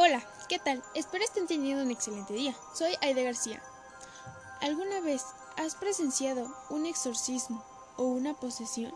Hola, 0.00 0.22
¿qué 0.48 0.60
tal? 0.60 0.80
Espero 0.94 1.24
estén 1.24 1.48
teniendo 1.48 1.82
un 1.82 1.90
excelente 1.90 2.32
día. 2.32 2.54
Soy 2.72 2.94
Aide 3.02 3.24
García. 3.24 3.60
¿Alguna 4.60 5.00
vez 5.00 5.24
has 5.56 5.74
presenciado 5.74 6.46
un 6.70 6.86
exorcismo 6.86 7.64
o 7.96 8.04
una 8.04 8.32
posesión? 8.34 8.94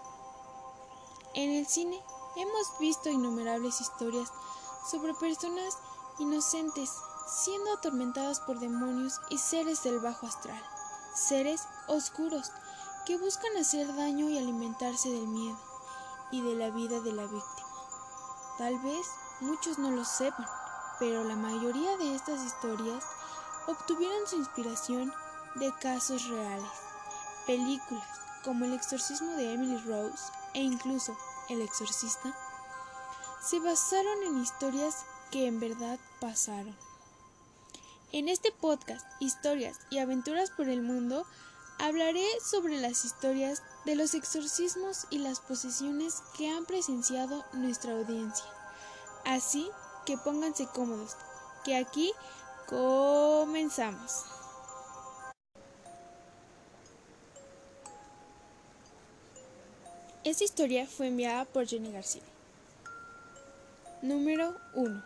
En 1.34 1.50
el 1.50 1.66
cine 1.66 2.00
hemos 2.36 2.78
visto 2.78 3.10
innumerables 3.10 3.80
historias 3.80 4.28
sobre 4.88 5.12
personas 5.14 5.76
inocentes 6.20 6.92
siendo 7.26 7.72
atormentadas 7.72 8.38
por 8.38 8.60
demonios 8.60 9.20
y 9.28 9.38
seres 9.38 9.82
del 9.82 9.98
bajo 9.98 10.28
astral, 10.28 10.62
seres 11.16 11.62
oscuros 11.88 12.52
que 13.06 13.18
buscan 13.18 13.56
hacer 13.56 13.92
daño 13.96 14.28
y 14.28 14.38
alimentarse 14.38 15.08
del 15.08 15.26
miedo 15.26 15.58
y 16.30 16.42
de 16.42 16.54
la 16.54 16.70
vida 16.70 17.00
de 17.00 17.10
la 17.10 17.24
víctima. 17.24 17.68
Tal 18.56 18.78
vez 18.78 19.04
muchos 19.40 19.80
no 19.80 19.90
lo 19.90 20.04
sepan, 20.04 20.46
pero 21.02 21.24
la 21.24 21.34
mayoría 21.34 21.96
de 21.96 22.14
estas 22.14 22.44
historias 22.44 23.02
obtuvieron 23.66 24.24
su 24.28 24.36
inspiración 24.36 25.12
de 25.56 25.72
casos 25.80 26.28
reales. 26.28 26.70
Películas 27.44 28.06
como 28.44 28.66
El 28.66 28.72
exorcismo 28.72 29.32
de 29.32 29.52
Emily 29.52 29.78
Rose 29.78 30.22
e 30.54 30.60
incluso 30.60 31.18
El 31.48 31.60
exorcista 31.60 32.32
se 33.42 33.58
basaron 33.58 34.22
en 34.28 34.42
historias 34.42 35.04
que 35.32 35.48
en 35.48 35.58
verdad 35.58 35.98
pasaron. 36.20 36.76
En 38.12 38.28
este 38.28 38.52
podcast, 38.52 39.04
Historias 39.18 39.80
y 39.90 39.98
Aventuras 39.98 40.52
por 40.52 40.68
el 40.68 40.82
Mundo, 40.82 41.26
hablaré 41.80 42.28
sobre 42.48 42.80
las 42.80 43.04
historias 43.04 43.64
de 43.84 43.96
los 43.96 44.14
exorcismos 44.14 45.08
y 45.10 45.18
las 45.18 45.40
posesiones 45.40 46.22
que 46.38 46.48
han 46.48 46.64
presenciado 46.64 47.44
nuestra 47.54 47.90
audiencia. 47.90 48.46
Así 49.24 49.68
que 50.04 50.16
pónganse 50.16 50.66
cómodos, 50.66 51.16
que 51.64 51.76
aquí 51.76 52.12
comenzamos. 52.66 54.24
Esta 60.24 60.44
historia 60.44 60.86
fue 60.86 61.08
enviada 61.08 61.44
por 61.44 61.66
Jenny 61.66 61.92
García. 61.92 62.22
Número 64.02 64.56
1. 64.74 65.02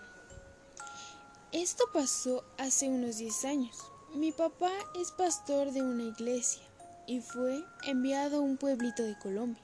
Esto 1.53 1.85
pasó 1.93 2.45
hace 2.59 2.89
unos 2.89 3.17
10 3.17 3.45
años. 3.47 3.77
Mi 4.15 4.33
papá 4.33 4.71
es 5.01 5.13
pastor 5.13 5.73
de 5.73 5.83
una 5.83 6.05
iglesia 6.05 6.63
y 7.07 7.21
fue 7.21 7.65
enviado 7.85 8.39
a 8.39 8.41
un 8.41 8.57
pueblito 8.57 9.03
de 9.03 9.19
Colombia. 9.19 9.63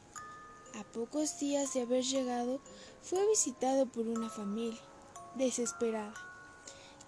A 0.81 0.85
pocos 0.85 1.39
días 1.39 1.75
de 1.75 1.83
haber 1.83 2.03
llegado, 2.03 2.61
fue 3.03 3.27
visitado 3.29 3.85
por 3.87 4.07
una 4.07 4.31
familia 4.31 4.81
desesperada, 5.37 6.15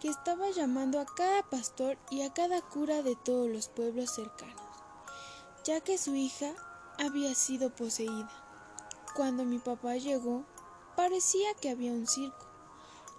que 0.00 0.08
estaba 0.08 0.50
llamando 0.50 1.00
a 1.00 1.06
cada 1.06 1.42
pastor 1.42 1.98
y 2.10 2.22
a 2.22 2.32
cada 2.32 2.60
cura 2.62 3.02
de 3.02 3.16
todos 3.16 3.48
los 3.48 3.68
pueblos 3.68 4.10
cercanos, 4.10 4.60
ya 5.64 5.80
que 5.80 5.98
su 5.98 6.14
hija 6.14 6.52
había 6.98 7.34
sido 7.34 7.70
poseída. 7.70 8.30
Cuando 9.14 9.44
mi 9.44 9.58
papá 9.58 9.96
llegó, 9.96 10.44
parecía 10.96 11.54
que 11.60 11.70
había 11.70 11.92
un 11.92 12.06
circo. 12.06 12.46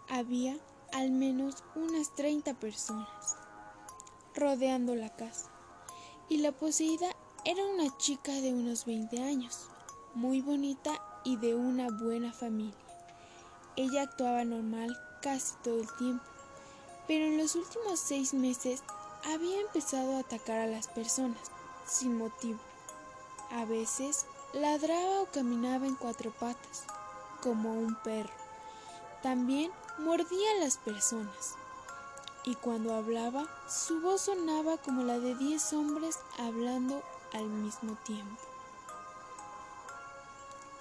Había 0.10 0.58
al 0.94 1.12
menos 1.12 1.64
unas 1.76 2.14
30 2.16 2.54
personas 2.56 3.38
rodeando 4.36 4.96
la 4.96 5.16
casa, 5.16 5.50
y 6.30 6.38
la 6.38 6.52
poseída 6.52 7.10
era 7.46 7.66
una 7.66 7.96
chica 7.98 8.32
de 8.34 8.54
unos 8.54 8.86
20 8.86 9.24
años, 9.24 9.68
muy 10.14 10.42
bonita 10.42 11.02
y 11.24 11.38
de 11.38 11.56
una 11.56 11.90
buena 11.90 12.34
familia. 12.34 12.85
Ella 13.78 14.04
actuaba 14.04 14.46
normal 14.46 14.98
casi 15.22 15.54
todo 15.64 15.82
el 15.82 15.92
tiempo, 15.98 16.24
pero 17.08 17.26
en 17.26 17.38
los 17.38 17.56
últimos 17.56 18.00
seis 18.00 18.34
meses 18.34 18.84
había 19.26 19.60
empezado 19.60 20.16
a 20.16 20.20
atacar 20.20 20.60
a 20.60 20.68
las 20.68 20.88
personas, 20.88 21.42
sin 21.86 22.18
motivo. 22.18 22.60
A 23.52 23.66
veces 23.66 24.26
ladraba 24.54 25.22
o 25.22 25.26
caminaba 25.26 25.88
en 25.88 25.96
cuatro 25.96 26.32
patas, 26.32 26.86
como 27.42 27.74
un 27.74 27.96
perro. 27.96 28.34
También 29.22 29.72
mordía 29.98 30.52
a 30.52 30.64
las 30.64 30.78
personas. 30.78 31.56
Y 32.46 32.56
cuando 32.56 32.94
hablaba, 32.94 33.46
su 33.68 34.00
voz 34.00 34.22
sonaba 34.22 34.78
como 34.78 35.04
la 35.04 35.20
de 35.20 35.36
diez 35.36 35.74
hombres 35.74 36.20
hablando 36.38 37.04
al 37.34 37.46
mismo 37.46 37.98
tiempo. 38.06 38.42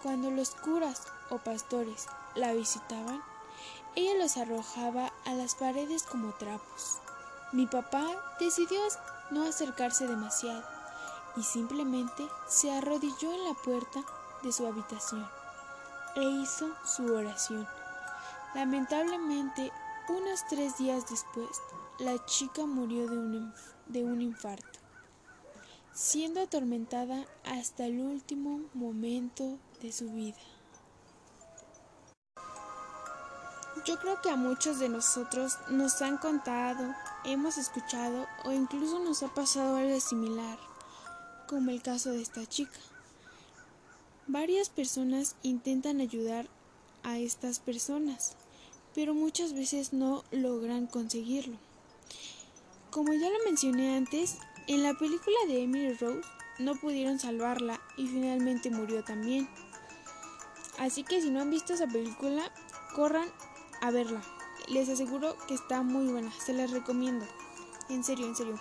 Cuando 0.03 0.31
los 0.31 0.51
curas 0.51 1.03
o 1.31 1.39
pastores 1.39 2.07
la 2.35 2.53
visitaban, 2.53 3.23
ella 3.97 4.15
los 4.15 4.37
arrojaba 4.37 5.13
a 5.25 5.35
las 5.35 5.55
paredes 5.55 6.03
como 6.03 6.33
trapos. 6.33 6.99
Mi 7.53 7.67
papá 7.67 8.07
decidió 8.41 8.81
no 9.31 9.45
acercarse 9.45 10.07
demasiado 10.07 10.65
y 11.37 11.43
simplemente 11.43 12.27
se 12.49 12.73
arrodilló 12.73 13.33
en 13.33 13.45
la 13.45 13.55
puerta 13.55 14.05
de 14.43 14.53
su 14.53 14.67
habitación 14.67 15.27
e 16.17 16.23
hizo 16.23 16.71
su 16.85 17.13
oración. 17.15 17.67
Lamentablemente, 18.55 19.73
unos 20.09 20.47
tres 20.49 20.79
días 20.79 21.09
después, 21.09 21.49
la 21.99 22.25
chica 22.27 22.67
murió 22.67 23.09
de 23.09 23.19
un, 23.19 23.55
de 23.87 24.05
un 24.05 24.21
infarto, 24.21 24.79
siendo 25.93 26.41
atormentada 26.41 27.25
hasta 27.45 27.87
el 27.87 28.01
último 28.01 28.61
momento 28.75 29.59
de 29.81 29.93
su 29.93 30.11
vida. 30.11 30.39
Yo 33.85 33.99
creo 33.99 34.23
que 34.23 34.31
a 34.31 34.37
muchos 34.37 34.79
de 34.79 34.89
nosotros 34.89 35.59
nos 35.69 36.01
han 36.01 36.17
contado, 36.17 36.95
hemos 37.27 37.59
escuchado 37.59 38.27
o 38.45 38.53
incluso 38.53 38.99
nos 38.99 39.23
ha 39.23 39.35
pasado 39.35 39.77
algo 39.77 40.01
similar, 40.01 40.59
como 41.47 41.71
el 41.71 41.83
caso 41.83 42.11
de 42.11 42.23
esta 42.23 42.47
chica. 42.47 42.79
Varias 44.27 44.71
personas 44.71 45.37
intentan 45.43 46.01
ayudar 46.01 46.47
a 47.03 47.19
estas 47.19 47.59
personas, 47.59 48.37
pero 48.95 49.13
muchas 49.13 49.53
veces 49.53 49.93
no 49.93 50.25
logran 50.31 50.87
conseguirlo. 50.87 51.59
Como 52.91 53.13
ya 53.13 53.29
lo 53.29 53.45
mencioné 53.45 53.99
antes, 53.99 54.39
en 54.67 54.83
la 54.83 54.95
película 54.95 55.37
de 55.47 55.63
Emily 55.63 55.93
Rose 55.93 56.27
no 56.59 56.75
pudieron 56.77 57.19
salvarla 57.19 57.83
y 57.99 58.07
finalmente 58.07 58.71
murió 58.71 59.05
también. 59.05 59.47
Así 60.79 61.05
que 61.05 61.21
si 61.21 61.29
no 61.29 61.43
han 61.43 61.51
visto 61.51 61.75
esa 61.75 61.87
película, 61.87 62.51
corran 62.95 63.29
a 63.85 63.91
verla. 63.91 64.23
Les 64.69 64.89
aseguro 64.89 65.37
que 65.47 65.55
está 65.55 65.83
muy 65.83 66.11
buena, 66.11 66.33
se 66.41 66.55
las 66.55 66.71
recomiendo. 66.71 67.27
En 67.91 68.03
serio, 68.03 68.27
en 68.27 68.35
serio. 68.35 68.59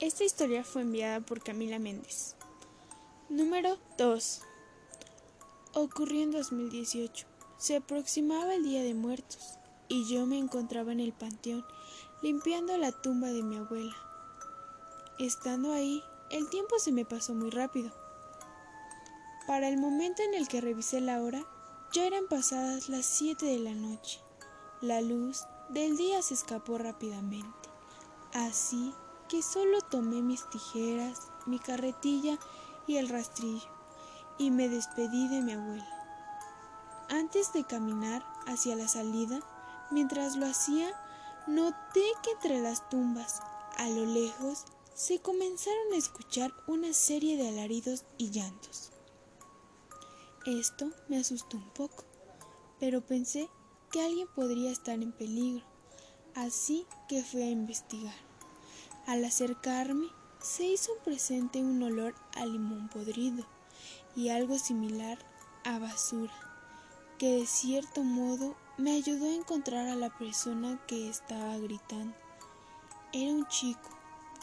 Esta 0.00 0.24
historia 0.24 0.64
fue 0.64 0.82
enviada 0.82 1.20
por 1.20 1.42
Camila 1.42 1.78
Méndez. 1.78 2.34
Número 3.28 3.78
2. 3.98 4.42
Ocurrió 5.74 6.22
en 6.22 6.32
2018. 6.32 7.26
Se 7.56 7.76
aproximaba 7.76 8.54
el 8.54 8.64
Día 8.64 8.82
de 8.82 8.94
Muertos 8.94 9.58
y 9.88 10.08
yo 10.12 10.26
me 10.26 10.38
encontraba 10.38 10.92
en 10.92 11.00
el 11.00 11.12
panteón 11.12 11.64
limpiando 12.20 12.76
la 12.78 12.90
tumba 12.90 13.28
de 13.28 13.44
mi 13.44 13.58
abuela. 13.58 13.94
Estando 15.20 15.72
ahí, 15.72 16.02
el 16.30 16.48
tiempo 16.50 16.78
se 16.80 16.90
me 16.90 17.04
pasó 17.04 17.32
muy 17.34 17.50
rápido. 17.50 17.92
Para 19.48 19.68
el 19.68 19.78
momento 19.78 20.22
en 20.22 20.34
el 20.34 20.46
que 20.46 20.60
revisé 20.60 21.00
la 21.00 21.22
hora, 21.22 21.42
ya 21.94 22.04
eran 22.04 22.28
pasadas 22.28 22.90
las 22.90 23.06
siete 23.06 23.46
de 23.46 23.58
la 23.58 23.72
noche. 23.72 24.20
La 24.82 25.00
luz 25.00 25.46
del 25.70 25.96
día 25.96 26.20
se 26.20 26.34
escapó 26.34 26.76
rápidamente. 26.76 27.70
Así 28.34 28.92
que 29.26 29.42
solo 29.42 29.80
tomé 29.80 30.20
mis 30.20 30.46
tijeras, 30.50 31.28
mi 31.46 31.58
carretilla 31.58 32.38
y 32.86 32.98
el 32.98 33.08
rastrillo, 33.08 33.70
y 34.36 34.50
me 34.50 34.68
despedí 34.68 35.28
de 35.28 35.40
mi 35.40 35.52
abuela. 35.52 35.88
Antes 37.08 37.54
de 37.54 37.64
caminar 37.64 38.22
hacia 38.46 38.76
la 38.76 38.86
salida, 38.86 39.40
mientras 39.90 40.36
lo 40.36 40.44
hacía, 40.44 40.90
noté 41.46 42.04
que 42.22 42.32
entre 42.32 42.60
las 42.60 42.86
tumbas, 42.90 43.40
a 43.78 43.88
lo 43.88 44.04
lejos, 44.04 44.66
se 44.92 45.22
comenzaron 45.22 45.94
a 45.94 45.96
escuchar 45.96 46.52
una 46.66 46.92
serie 46.92 47.38
de 47.38 47.48
alaridos 47.48 48.04
y 48.18 48.30
llantos. 48.30 48.87
Esto 50.46 50.90
me 51.08 51.18
asustó 51.18 51.56
un 51.56 51.68
poco, 51.70 52.04
pero 52.78 53.00
pensé 53.00 53.48
que 53.90 54.00
alguien 54.00 54.28
podría 54.34 54.70
estar 54.70 54.94
en 54.94 55.12
peligro, 55.12 55.64
así 56.34 56.86
que 57.08 57.22
fui 57.22 57.42
a 57.42 57.50
investigar. 57.50 58.14
Al 59.06 59.24
acercarme, 59.24 60.06
se 60.40 60.64
hizo 60.64 60.92
presente 61.04 61.60
un 61.60 61.82
olor 61.82 62.14
a 62.36 62.46
limón 62.46 62.88
podrido 62.88 63.44
y 64.14 64.28
algo 64.28 64.58
similar 64.58 65.18
a 65.64 65.78
basura, 65.78 66.32
que 67.18 67.40
de 67.40 67.46
cierto 67.46 68.02
modo 68.04 68.54
me 68.76 68.92
ayudó 68.92 69.26
a 69.26 69.34
encontrar 69.34 69.88
a 69.88 69.96
la 69.96 70.16
persona 70.16 70.80
que 70.86 71.08
estaba 71.08 71.58
gritando. 71.58 72.14
Era 73.12 73.32
un 73.32 73.46
chico 73.48 73.90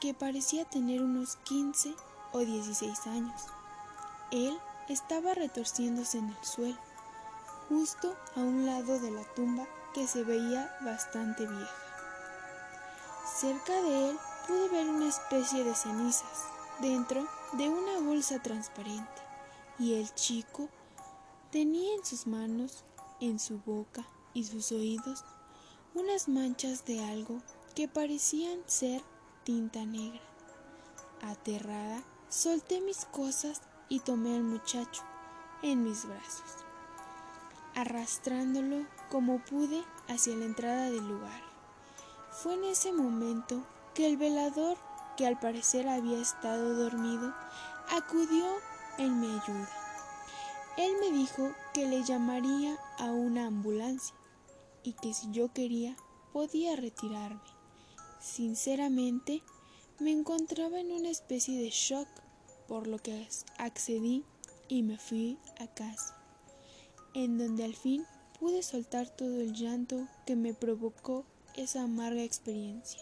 que 0.02 0.14
parecía 0.14 0.66
tener 0.66 1.02
unos 1.02 1.38
15 1.38 1.96
o 2.34 2.40
16 2.40 3.08
años. 3.08 3.42
Él 4.32 4.58
estaba 4.90 5.34
retorciéndose 5.34 6.20
en 6.20 6.30
el 6.30 6.46
suelo, 6.46 6.78
justo 7.70 8.16
a 8.36 8.40
un 8.40 8.66
lado 8.66 9.00
de 9.00 9.12
la 9.12 9.24
tumba 9.34 9.66
que 9.94 10.08
se 10.08 10.24
veía 10.24 10.76
bastante 10.82 11.48
vieja. 11.48 11.76
Cerca 13.40 13.82
de 13.82 14.10
él 14.10 14.18
pude 14.48 14.70
ver 14.70 14.90
una 14.90 15.08
especie 15.08 15.64
de 15.64 15.74
cenizas 15.74 16.46
dentro 16.80 17.28
de 17.54 17.70
una 17.70 18.00
bolsa 18.00 18.42
transparente 18.42 19.22
y 19.80 19.96
el 19.96 20.14
chico 20.14 20.70
tenía 21.52 21.96
en 21.96 22.06
sus 22.06 22.28
manos, 22.28 22.84
en 23.20 23.40
su 23.40 23.60
boca 23.60 24.06
y 24.34 24.44
sus 24.44 24.72
oídos 24.72 25.24
unas 25.94 26.28
manchas 26.28 26.86
de 26.86 27.04
algo 27.04 27.42
que 27.74 27.88
parecían 27.88 28.60
ser 28.68 29.02
tinta 29.44 29.86
negra. 29.86 30.22
Aterrada, 31.22 32.04
solté 32.30 32.82
mis 32.82 33.06
cosas 33.06 33.62
y 33.90 34.00
tomé 34.00 34.36
al 34.36 34.44
muchacho 34.44 35.04
en 35.62 35.84
mis 35.84 36.06
brazos, 36.06 36.66
arrastrándolo 37.76 38.86
como 39.10 39.40
pude 39.40 39.84
hacia 40.08 40.36
la 40.36 40.46
entrada 40.46 40.90
del 40.90 41.08
lugar. 41.08 41.42
Fue 42.32 42.56
en 42.56 42.66
ese 42.66 42.92
momento 42.92 43.64
que 43.94 44.08
el 44.08 44.18
velador, 44.18 44.78
que 45.18 45.26
al 45.26 45.40
parecer 45.40 45.88
había 45.88 46.20
estado 46.20 46.76
dormido, 46.76 47.34
acudió 47.90 48.46
en 48.98 49.20
mi 49.20 49.28
ayuda. 49.28 49.70
Él 50.78 50.92
me 51.00 51.12
dijo 51.12 51.52
que 51.74 51.88
le 51.88 52.04
llamaría 52.04 52.78
a 53.00 53.06
una 53.06 53.48
ambulancia 53.48 54.16
y 54.84 54.94
que 54.94 55.14
si 55.14 55.32
yo 55.32 55.54
quería 55.54 55.96
podía 56.34 56.76
retirarme. 56.76 57.40
Sinceramente, 58.20 59.42
me 60.00 60.12
encontraba 60.12 60.80
en 60.80 60.92
una 60.92 61.10
especie 61.10 61.58
de 61.58 61.70
shock, 61.70 62.10
por 62.68 62.88
lo 62.88 63.00
que 63.00 63.28
accedí 63.58 64.24
y 64.68 64.84
me 64.84 64.98
fui 64.98 65.38
a 65.60 65.68
casa, 65.68 66.16
en 67.14 67.38
donde 67.38 67.64
al 67.64 67.76
fin 67.76 68.06
pude 68.40 68.64
soltar 68.64 69.10
todo 69.10 69.42
el 69.42 69.54
llanto 69.54 70.08
que 70.26 70.36
me 70.36 70.54
provocó 70.54 71.26
esa 71.56 71.84
amarga 71.84 72.24
experiencia. 72.24 73.02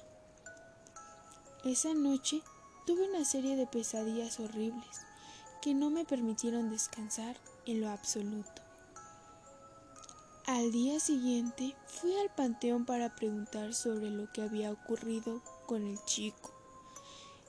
Esa 1.64 1.94
noche 1.94 2.42
tuve 2.86 3.10
una 3.10 3.26
serie 3.26 3.56
de 3.56 3.66
pesadillas 3.66 4.40
horribles 4.40 5.02
que 5.62 5.74
no 5.74 5.90
me 5.90 6.04
permitieron 6.04 6.70
descansar 6.70 7.38
en 7.66 7.80
lo 7.80 7.90
absoluto. 7.90 8.62
Al 10.46 10.74
día 10.74 11.00
siguiente 11.00 11.74
fui 11.88 12.14
al 12.18 12.30
panteón 12.30 12.86
para 12.86 13.16
preguntar 13.16 13.74
sobre 13.74 14.10
lo 14.10 14.30
que 14.34 14.42
había 14.42 14.74
ocurrido 14.74 15.42
con 15.66 15.88
el 15.88 16.04
chico 16.04 16.52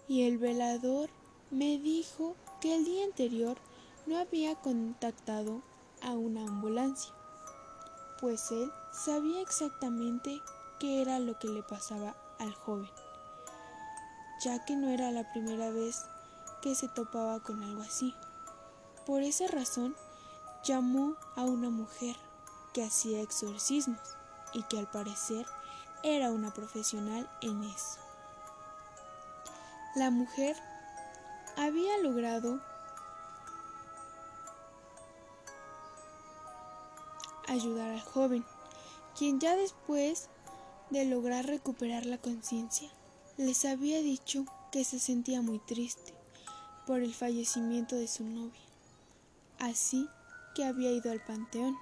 y 0.07 0.23
el 0.23 0.39
velador 0.39 1.11
me 1.51 1.79
dijo 1.79 2.37
que 2.61 2.75
el 2.75 2.85
día 2.85 3.05
anterior 3.05 3.57
no 4.07 4.19
había 4.19 4.55
contactado 4.57 5.63
a 6.03 6.13
una 6.13 6.43
ambulancia, 6.43 7.13
pues 8.21 8.51
él 8.51 8.73
sabía 8.93 9.41
exactamente 9.41 10.43
qué 10.79 11.03
era 11.03 11.19
lo 11.19 11.39
que 11.39 11.49
le 11.49 11.63
pasaba 11.63 12.17
al 12.39 12.55
joven, 12.55 12.91
ya 14.43 14.65
que 14.65 14.77
no 14.77 14.89
era 14.89 15.11
la 15.11 15.31
primera 15.33 15.71
vez 15.71 16.05
que 16.63 16.75
se 16.75 16.89
topaba 16.89 17.41
con 17.41 17.63
algo 17.63 17.83
así. 17.83 18.15
Por 19.07 19.23
esa 19.23 19.47
razón, 19.47 19.95
llamó 20.65 21.17
a 21.37 21.45
una 21.45 21.71
mujer 21.71 22.17
que 22.73 22.83
hacía 22.83 23.21
exorcismos 23.21 24.17
y 24.53 24.63
que 24.65 24.79
al 24.79 24.91
parecer 24.91 25.47
era 26.03 26.31
una 26.31 26.53
profesional 26.53 27.31
en 27.41 27.63
eso. 27.65 27.99
La 29.95 30.11
mujer 30.11 30.57
había 31.57 31.99
logrado 31.99 32.61
ayudar 37.49 37.91
al 37.91 38.01
joven, 38.01 38.45
quien 39.17 39.41
ya 39.41 39.57
después 39.57 40.29
de 40.91 41.05
lograr 41.05 41.47
recuperar 41.47 42.07
la 42.07 42.19
conciencia, 42.19 42.91
les 43.37 43.65
había 43.65 44.01
dicho 44.01 44.45
que 44.71 44.85
se 44.85 44.99
sentía 44.99 45.43
muy 45.43 45.59
triste 45.61 46.15
por 46.87 47.01
el 47.01 47.15
fallecimiento 47.15 47.97
de 47.97 48.09
su 48.09 48.25
novia, 48.25 48.61
así 49.59 50.09
que 50.55 50.65
había 50.65 50.91
ido 50.91 51.11
al 51.11 51.25
panteón 51.25 51.77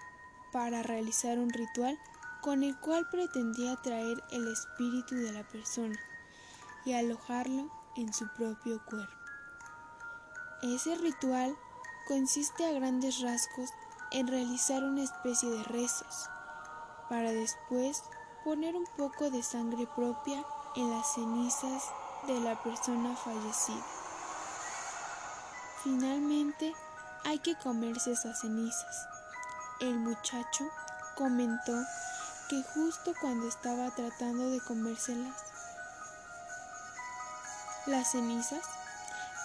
para 0.53 0.83
realizar 0.83 1.39
un 1.39 1.51
ritual 1.51 1.99
con 2.43 2.63
el 2.63 2.79
cual 2.79 3.09
pretendía 3.11 3.77
traer 3.77 4.23
el 4.31 4.49
espíritu 4.49 5.15
de 5.15 5.33
la 5.33 5.47
persona 5.49 5.99
y 6.85 6.93
alojarlo 6.93 7.71
en 7.97 8.13
su 8.13 8.27
propio 8.37 8.81
cuerpo. 8.85 9.22
Ese 10.63 10.95
ritual 10.95 11.57
consiste 12.07 12.65
a 12.65 12.73
grandes 12.73 13.21
rasgos 13.21 13.71
en 14.13 14.29
realizar 14.29 14.85
una 14.85 15.03
especie 15.03 15.51
de 15.51 15.65
rezos, 15.65 16.29
para 17.09 17.33
después 17.33 18.05
poner 18.45 18.77
un 18.77 18.87
poco 18.97 19.29
de 19.31 19.43
sangre 19.43 19.89
propia 19.97 20.45
en 20.77 20.89
las 20.91 21.15
cenizas 21.15 21.83
de 22.29 22.39
la 22.39 22.63
persona 22.63 23.17
fallecida. 23.17 23.85
Finalmente, 25.83 26.73
hay 27.25 27.41
que 27.41 27.57
comerse 27.57 28.13
esas 28.13 28.41
cenizas. 28.41 29.09
El 29.81 29.99
muchacho 29.99 30.65
comentó 31.17 31.77
que 32.49 32.63
justo 32.75 33.15
cuando 33.21 33.49
estaba 33.49 33.91
tratando 33.91 34.49
de 34.51 34.61
comérselas, 34.61 35.35
las 37.87 38.13
cenizas, 38.13 38.63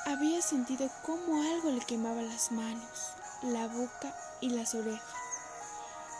había 0.07 0.41
sentido 0.41 0.89
como 1.05 1.41
algo 1.41 1.69
le 1.69 1.81
quemaba 1.81 2.21
las 2.21 2.53
manos, 2.53 3.11
la 3.41 3.67
boca 3.67 4.13
y 4.39 4.49
las 4.51 4.73
orejas. 4.73 5.03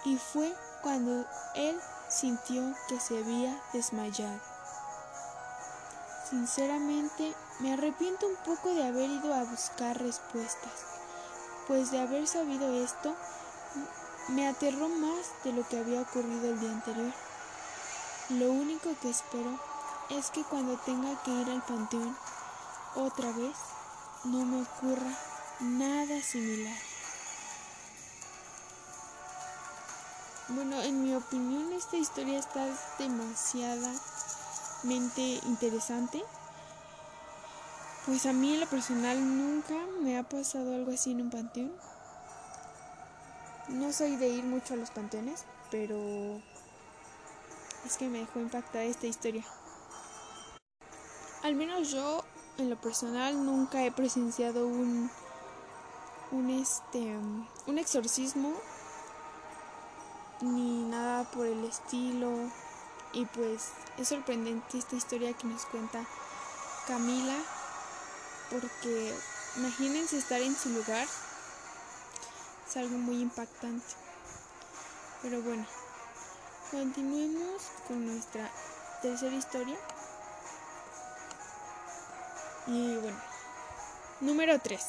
Y 0.04 0.18
fue 0.18 0.54
cuando 0.82 1.26
él 1.56 1.80
sintió 2.10 2.62
que 2.90 3.00
se 3.00 3.18
había 3.18 3.58
desmayado. 3.72 4.42
Sinceramente, 6.30 7.34
me 7.62 7.72
arrepiento 7.72 8.28
un 8.28 8.36
poco 8.44 8.74
de 8.74 8.86
haber 8.86 9.10
ido 9.10 9.34
a 9.34 9.46
buscar 9.46 9.98
respuestas, 9.98 10.74
pues 11.68 11.90
de 11.90 12.02
haber 12.02 12.28
sabido 12.28 12.84
esto, 12.84 13.16
me 14.28 14.50
aterró 14.50 14.90
más 14.90 15.28
de 15.46 15.54
lo 15.54 15.66
que 15.66 15.80
había 15.80 16.02
ocurrido 16.02 16.50
el 16.50 16.60
día 16.60 16.72
anterior. 16.72 17.14
Lo 18.32 18.52
único 18.52 18.90
que 19.02 19.10
espero 19.10 19.58
es 20.10 20.30
que 20.32 20.44
cuando 20.44 20.78
tenga 20.80 21.24
que 21.24 21.32
ir 21.32 21.50
al 21.50 21.64
panteón 21.64 22.18
otra 22.96 23.32
vez, 23.32 23.56
no 24.26 24.46
me 24.46 24.62
ocurra 24.62 25.18
nada 25.60 26.22
similar. 26.22 26.78
Bueno, 30.50 30.82
en 30.82 31.04
mi 31.04 31.14
opinión 31.14 31.74
esta 31.74 31.98
historia 31.98 32.40
está 32.40 32.66
demasiadamente 33.00 35.42
interesante. 35.46 36.24
Pues 38.06 38.26
a 38.26 38.34
mí 38.34 38.54
en 38.54 38.62
lo 38.62 38.68
personal 38.68 39.20
nunca 39.20 39.76
me 40.02 40.18
ha 40.18 40.24
pasado 40.24 40.74
algo 40.74 40.94
así 40.94 41.12
en 41.12 41.20
un 41.22 41.30
panteón. 41.30 41.74
No 43.68 43.92
soy 43.92 44.16
de 44.16 44.30
ir 44.30 44.46
mucho 44.46 44.76
a 44.76 44.78
los 44.78 44.92
panteones, 44.92 45.44
pero 45.70 46.42
es 47.86 47.98
que 47.98 48.08
me 48.08 48.20
dejó 48.20 48.40
impactada 48.40 48.86
esta 48.86 49.08
historia. 49.08 49.44
Al 51.44 51.56
menos 51.56 51.92
yo 51.92 52.24
en 52.58 52.70
lo 52.70 52.76
personal 52.76 53.46
nunca 53.46 53.84
he 53.84 53.92
presenciado 53.92 54.68
un 54.68 55.10
un 56.32 56.50
este 56.50 57.16
un 57.68 57.78
exorcismo 57.78 58.54
ni 60.42 60.84
nada 60.84 61.24
por 61.32 61.46
el 61.46 61.64
estilo. 61.66 62.32
Y 63.14 63.26
pues 63.26 63.70
es 63.98 64.10
sorprendente 64.10 64.78
esta 64.78 64.96
historia 64.96 65.34
que 65.34 65.48
nos 65.48 65.66
cuenta 65.66 66.06
Camila, 66.88 67.38
porque 68.50 69.14
imagínense 69.56 70.18
estar 70.18 70.42
en 70.42 70.56
su 70.56 70.70
lugar, 70.70 71.08
es 72.68 72.78
algo 72.78 72.98
muy 72.98 73.22
impactante. 73.22 73.86
Pero 75.22 75.42
bueno, 75.42 75.66
continuemos 76.70 77.62
con 77.88 78.06
nuestra 78.06 78.50
tercera 79.02 79.36
historia. 79.36 79.78
Y 82.68 82.98
bueno, 82.98 83.18
número 84.20 84.60
3. 84.60 84.82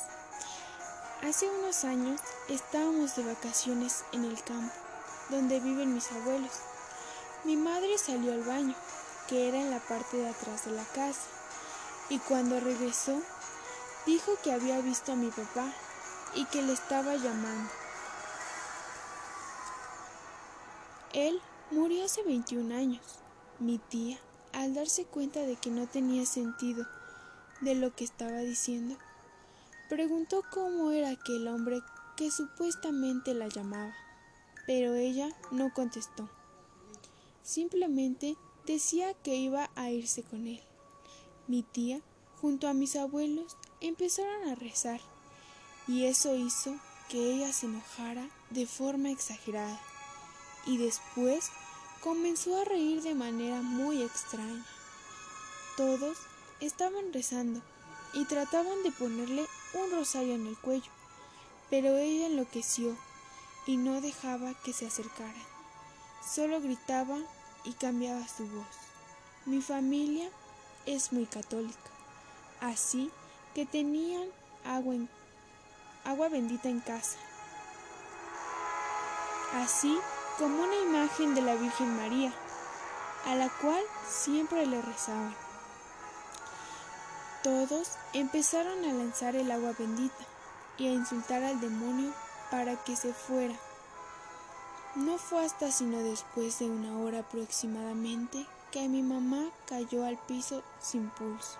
Hace 1.22 1.48
unos 1.48 1.84
años 1.84 2.20
estábamos 2.48 3.14
de 3.14 3.24
vacaciones 3.24 4.04
en 4.12 4.24
el 4.24 4.42
campo 4.42 4.74
donde 5.30 5.60
viven 5.60 5.94
mis 5.94 6.10
abuelos. 6.10 6.50
Mi 7.44 7.56
madre 7.56 7.96
salió 7.98 8.32
al 8.32 8.42
baño, 8.42 8.74
que 9.28 9.48
era 9.48 9.58
en 9.58 9.70
la 9.70 9.78
parte 9.78 10.16
de 10.16 10.28
atrás 10.28 10.64
de 10.64 10.72
la 10.72 10.84
casa, 10.84 11.28
y 12.08 12.18
cuando 12.18 12.58
regresó, 12.58 13.20
dijo 14.06 14.32
que 14.42 14.52
había 14.52 14.80
visto 14.80 15.12
a 15.12 15.16
mi 15.16 15.30
papá 15.30 15.72
y 16.34 16.46
que 16.46 16.62
le 16.62 16.72
estaba 16.72 17.14
llamando. 17.14 17.70
Él 21.12 21.40
murió 21.70 22.04
hace 22.04 22.22
21 22.22 22.74
años. 22.74 23.02
Mi 23.60 23.78
tía, 23.78 24.18
al 24.52 24.74
darse 24.74 25.04
cuenta 25.04 25.40
de 25.40 25.56
que 25.56 25.70
no 25.70 25.86
tenía 25.86 26.24
sentido 26.26 26.86
de 27.60 27.74
lo 27.74 27.94
que 27.94 28.04
estaba 28.04 28.38
diciendo, 28.38 28.96
preguntó 29.88 30.42
cómo 30.50 30.92
era 30.92 31.10
aquel 31.10 31.48
hombre 31.48 31.80
que 32.16 32.30
supuestamente 32.30 33.34
la 33.34 33.48
llamaba. 33.48 33.94
pero 34.66 34.94
ella 34.94 35.30
no 35.50 35.72
contestó. 35.72 36.28
Simplemente 37.42 38.36
decía 38.66 39.14
que 39.14 39.34
iba 39.36 39.70
a 39.76 39.90
irse 39.90 40.22
con 40.22 40.46
él. 40.46 40.60
Mi 41.46 41.62
tía, 41.62 42.02
junto 42.42 42.68
a 42.68 42.74
mis 42.74 42.94
abuelos, 42.94 43.56
empezaron 43.80 44.46
a 44.46 44.54
rezar 44.54 45.00
y 45.86 46.04
eso 46.04 46.34
hizo 46.36 46.76
que 47.08 47.32
ella 47.32 47.50
se 47.54 47.64
enojara 47.64 48.28
de 48.50 48.66
forma 48.66 49.10
exagerada 49.10 49.80
y 50.66 50.76
después 50.76 51.50
comenzó 52.02 52.60
a 52.60 52.64
reír 52.66 53.00
de 53.00 53.14
manera 53.14 53.62
muy 53.62 54.02
extraña. 54.02 54.66
Todos 55.78 56.18
estaban 56.60 57.12
rezando 57.12 57.60
y 58.14 58.24
trataban 58.24 58.82
de 58.82 58.90
ponerle 58.92 59.46
un 59.74 59.90
rosario 59.90 60.34
en 60.34 60.46
el 60.46 60.56
cuello, 60.56 60.90
pero 61.70 61.96
ella 61.96 62.26
enloqueció 62.26 62.96
y 63.66 63.76
no 63.76 64.00
dejaba 64.00 64.54
que 64.64 64.72
se 64.72 64.86
acercaran. 64.86 65.34
Solo 66.26 66.60
gritaba 66.60 67.18
y 67.64 67.72
cambiaba 67.74 68.26
su 68.26 68.46
voz. 68.46 68.66
Mi 69.44 69.60
familia 69.60 70.28
es 70.86 71.12
muy 71.12 71.26
católica, 71.26 71.90
así 72.60 73.10
que 73.54 73.66
tenían 73.66 74.28
agua, 74.64 74.94
en, 74.94 75.08
agua 76.04 76.28
bendita 76.28 76.68
en 76.68 76.80
casa, 76.80 77.18
así 79.54 79.98
como 80.38 80.62
una 80.62 80.76
imagen 80.76 81.34
de 81.34 81.42
la 81.42 81.54
Virgen 81.54 81.96
María, 81.96 82.32
a 83.26 83.34
la 83.34 83.48
cual 83.48 83.82
siempre 84.08 84.66
le 84.66 84.80
rezaban. 84.80 85.47
Todos 87.42 87.92
empezaron 88.14 88.84
a 88.84 88.92
lanzar 88.92 89.36
el 89.36 89.50
agua 89.50 89.72
bendita 89.78 90.24
y 90.76 90.88
a 90.88 90.92
insultar 90.92 91.44
al 91.44 91.60
demonio 91.60 92.12
para 92.50 92.76
que 92.82 92.96
se 92.96 93.12
fuera. 93.12 93.54
No 94.96 95.18
fue 95.18 95.44
hasta 95.44 95.70
sino 95.70 96.02
después 96.02 96.58
de 96.58 96.66
una 96.66 96.98
hora 96.98 97.20
aproximadamente 97.20 98.46
que 98.72 98.88
mi 98.88 99.02
mamá 99.02 99.50
cayó 99.66 100.04
al 100.04 100.18
piso 100.18 100.62
sin 100.80 101.10
pulso. 101.10 101.58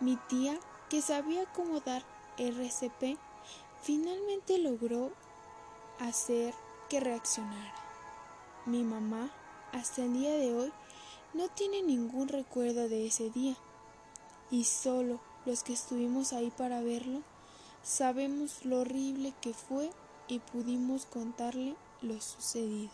Mi 0.00 0.16
tía, 0.28 0.58
que 0.88 1.02
sabía 1.02 1.46
cómo 1.52 1.80
dar 1.80 2.04
RCP, 2.38 3.18
finalmente 3.82 4.58
logró 4.58 5.10
hacer 5.98 6.54
que 6.88 7.00
reaccionara. 7.00 7.74
Mi 8.66 8.82
mamá, 8.82 9.30
hasta 9.72 10.04
el 10.04 10.12
día 10.12 10.32
de 10.32 10.54
hoy, 10.54 10.72
no 11.34 11.48
tiene 11.48 11.82
ningún 11.82 12.28
recuerdo 12.28 12.88
de 12.88 13.06
ese 13.06 13.30
día, 13.30 13.56
y 14.50 14.64
solo 14.64 15.20
los 15.44 15.62
que 15.62 15.72
estuvimos 15.72 16.32
ahí 16.32 16.50
para 16.50 16.80
verlo 16.80 17.22
sabemos 17.82 18.64
lo 18.64 18.80
horrible 18.80 19.32
que 19.40 19.54
fue 19.54 19.90
y 20.28 20.40
pudimos 20.40 21.06
contarle 21.06 21.76
lo 22.02 22.20
sucedido. 22.20 22.90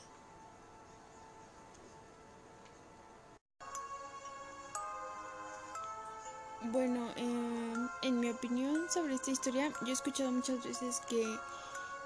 Bueno, 6.65 7.09
en 7.17 8.21
mi 8.21 8.31
opinión 8.31 8.87
sobre 8.91 9.15
esta 9.15 9.31
historia, 9.31 9.73
yo 9.83 9.89
he 9.89 9.93
escuchado 9.93 10.31
muchas 10.31 10.63
veces 10.63 11.01
que 11.09 11.25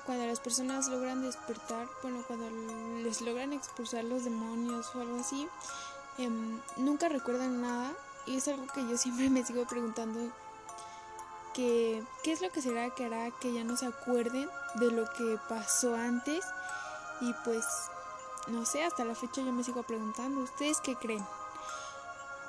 cuando 0.06 0.26
las 0.26 0.40
personas 0.40 0.88
logran 0.88 1.22
despertar, 1.22 1.88
bueno, 2.02 2.22
cuando 2.26 2.48
les 3.02 3.20
logran 3.20 3.52
expulsar 3.52 4.04
los 4.04 4.24
demonios 4.24 4.94
o 4.94 5.00
algo 5.00 5.18
así, 5.18 5.48
em, 6.18 6.60
nunca 6.76 7.08
recuerdan 7.08 7.60
nada 7.60 7.92
y 8.26 8.36
es 8.36 8.48
algo 8.48 8.66
que 8.66 8.86
yo 8.86 8.96
siempre 8.96 9.30
me 9.30 9.44
sigo 9.44 9.64
preguntando 9.66 10.32
que 11.54 12.02
qué 12.22 12.32
es 12.32 12.42
lo 12.42 12.50
que 12.50 12.60
será 12.60 12.90
que 12.90 13.06
hará 13.06 13.30
que 13.30 13.52
ya 13.52 13.64
no 13.64 13.76
se 13.76 13.86
acuerden 13.86 14.48
de 14.74 14.90
lo 14.90 15.10
que 15.12 15.38
pasó 15.48 15.94
antes 15.94 16.44
y 17.20 17.32
pues 17.44 17.64
no 18.48 18.64
sé, 18.64 18.84
hasta 18.84 19.04
la 19.04 19.14
fecha 19.14 19.42
yo 19.42 19.52
me 19.52 19.64
sigo 19.64 19.82
preguntando, 19.82 20.40
¿ustedes 20.40 20.80
qué 20.80 20.94
creen? 20.94 21.24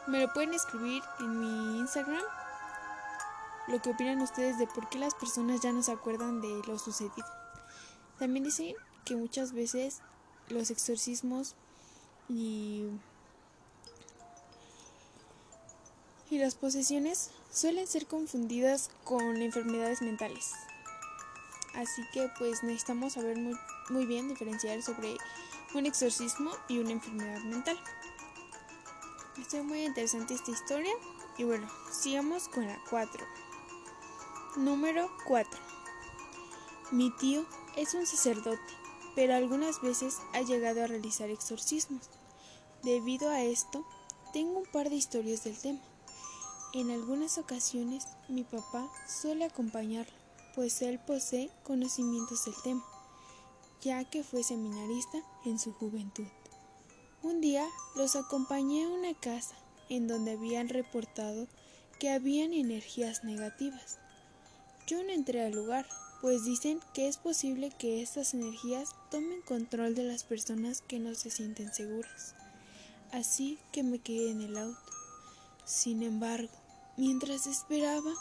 Me 0.06 0.22
lo 0.22 0.32
pueden 0.32 0.54
escribir 0.54 1.02
en 1.20 1.40
mi 1.40 1.80
Instagram 1.80 2.22
lo 3.68 3.82
que 3.82 3.90
opinan 3.90 4.22
ustedes 4.22 4.58
de 4.58 4.68
por 4.68 4.88
qué 4.90 5.00
las 5.00 5.16
personas 5.16 5.62
ya 5.62 5.74
no 5.74 5.84
se 5.84 5.92
acuerdan 5.92 6.40
de 6.40 6.62
lo 6.68 6.80
sucedido. 6.80 7.28
También 8.18 8.46
dicen 8.46 8.76
que 9.06 9.16
muchas 9.16 9.52
veces 9.52 10.02
los 10.50 10.72
exorcismos 10.72 11.56
y, 12.30 12.88
y 16.30 16.38
las 16.38 16.56
posesiones 16.56 17.32
suelen 17.52 17.88
ser 17.88 18.06
confundidas 18.06 18.90
con 19.04 19.42
enfermedades 19.42 20.02
mentales. 20.02 20.52
Así 21.74 22.04
que 22.12 22.30
pues 22.38 22.64
necesitamos 22.64 23.14
saber 23.14 23.38
muy, 23.90 24.06
bien 24.06 24.28
diferenciar 24.28 24.82
sobre 24.82 25.18
un 25.74 25.86
exorcismo 25.86 26.52
y 26.68 26.80
una 26.80 26.92
enfermedad 26.92 27.40
mental. 27.42 27.80
Está 29.40 29.62
muy 29.62 29.86
interesante 29.86 30.34
esta 30.34 30.52
historia 30.52 30.92
y 31.38 31.44
bueno, 31.44 31.70
sigamos 31.92 32.48
con 32.50 32.66
la 32.66 32.80
4. 32.90 33.26
Número 34.58 35.12
4. 35.28 35.60
Mi 36.92 37.16
tío 37.18 37.46
es 37.76 37.94
un 37.94 38.08
sacerdote, 38.08 38.60
pero 39.16 39.36
algunas 39.36 39.82
veces 39.82 40.18
ha 40.34 40.42
llegado 40.42 40.84
a 40.84 40.88
realizar 40.88 41.30
exorcismos. 41.30 42.10
Debido 42.82 43.30
a 43.30 43.44
esto, 43.44 43.86
tengo 44.34 44.60
un 44.60 44.66
par 44.66 44.90
de 44.90 44.96
historias 44.96 45.44
del 45.44 45.58
tema. 45.58 45.80
En 46.74 46.92
algunas 46.92 47.38
ocasiones 47.38 48.08
mi 48.28 48.44
papá 48.44 48.92
suele 49.08 49.46
acompañarlo, 49.46 50.14
pues 50.54 50.82
él 50.82 51.00
posee 51.00 51.50
conocimientos 51.64 52.46
del 52.46 52.56
tema, 52.62 52.84
ya 53.82 54.04
que 54.04 54.24
fue 54.24 54.44
seminarista 54.44 55.20
en 55.46 55.60
su 55.60 55.72
juventud. 55.72 56.28
Un 57.24 57.42
día 57.42 57.66
los 57.96 58.16
acompañé 58.16 58.84
a 58.84 58.90
una 58.90 59.14
casa 59.14 59.56
en 59.90 60.08
donde 60.08 60.32
habían 60.32 60.68
reportado 60.68 61.48
que 62.00 62.10
habían 62.10 62.54
energías 62.54 63.24
negativas. 63.24 63.98
Yo 64.88 65.04
no 65.04 65.12
entré 65.12 65.46
al 65.46 65.54
lugar, 65.54 65.88
pues 66.22 66.44
dicen 66.44 66.80
que 66.94 67.08
es 67.08 67.18
posible 67.18 67.72
que 67.72 68.02
estas 68.02 68.34
energías 68.34 68.96
tomen 69.10 69.42
control 69.42 69.96
de 69.96 70.04
las 70.04 70.24
personas 70.24 70.82
que 70.82 71.00
no 71.00 71.16
se 71.16 71.30
sienten 71.30 71.74
seguras. 71.74 72.36
Así 73.12 73.58
que 73.72 73.84
me 73.84 74.00
quedé 74.00 74.32
en 74.32 74.42
el 74.42 74.58
auto. 74.58 74.97
Sin 75.68 76.02
embargo, 76.02 76.54
mientras 76.96 77.46
esperaba, 77.46 78.14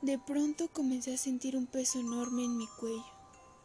de 0.00 0.18
pronto 0.18 0.68
comencé 0.72 1.12
a 1.12 1.18
sentir 1.18 1.54
un 1.54 1.66
peso 1.66 2.00
enorme 2.00 2.46
en 2.46 2.56
mi 2.56 2.66
cuello 2.66 3.04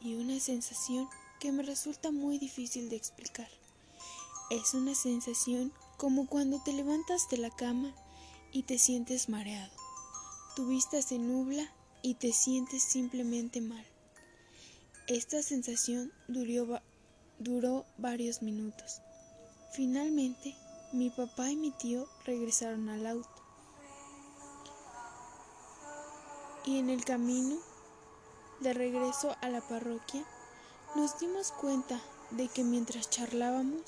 y 0.04 0.16
una 0.16 0.38
sensación 0.42 1.08
que 1.40 1.54
me 1.54 1.64
resulta 1.64 2.12
muy 2.12 2.38
difícil 2.38 2.90
de 2.90 2.98
explicar. 2.98 3.48
Es 4.50 4.74
una 4.74 4.94
sensación 4.94 5.72
como 5.96 6.28
cuando 6.28 6.62
te 6.62 6.74
levantas 6.74 7.30
de 7.30 7.38
la 7.38 7.50
cama 7.50 7.96
y 8.52 8.64
te 8.64 8.78
sientes 8.78 9.30
mareado. 9.30 9.72
Tu 10.58 10.68
vista 10.68 11.02
se 11.02 11.18
nubla 11.18 11.64
y 12.02 12.16
te 12.16 12.34
sientes 12.34 12.84
simplemente 12.84 13.62
mal. 13.62 13.86
Esta 15.08 15.42
sensación 15.42 16.12
duró, 16.28 17.86
varios 17.98 18.42
minutos. 18.42 19.02
Finalmente, 19.76 20.56
mi 20.94 21.10
papá 21.10 21.50
y 21.50 21.58
mi 21.58 21.70
tío 21.70 22.08
regresaron 22.24 22.88
al 22.88 23.06
auto. 23.06 23.42
Y 26.64 26.80
en 26.80 26.90
el 26.90 27.04
camino 27.04 27.58
de 28.62 28.74
regreso 28.74 29.36
a 29.42 29.50
la 29.50 29.60
parroquia, 29.60 30.24
nos 30.96 31.20
dimos 31.20 31.52
cuenta 31.52 32.00
de 32.32 32.48
que 32.48 32.64
mientras 32.64 33.10
charlábamos, 33.10 33.82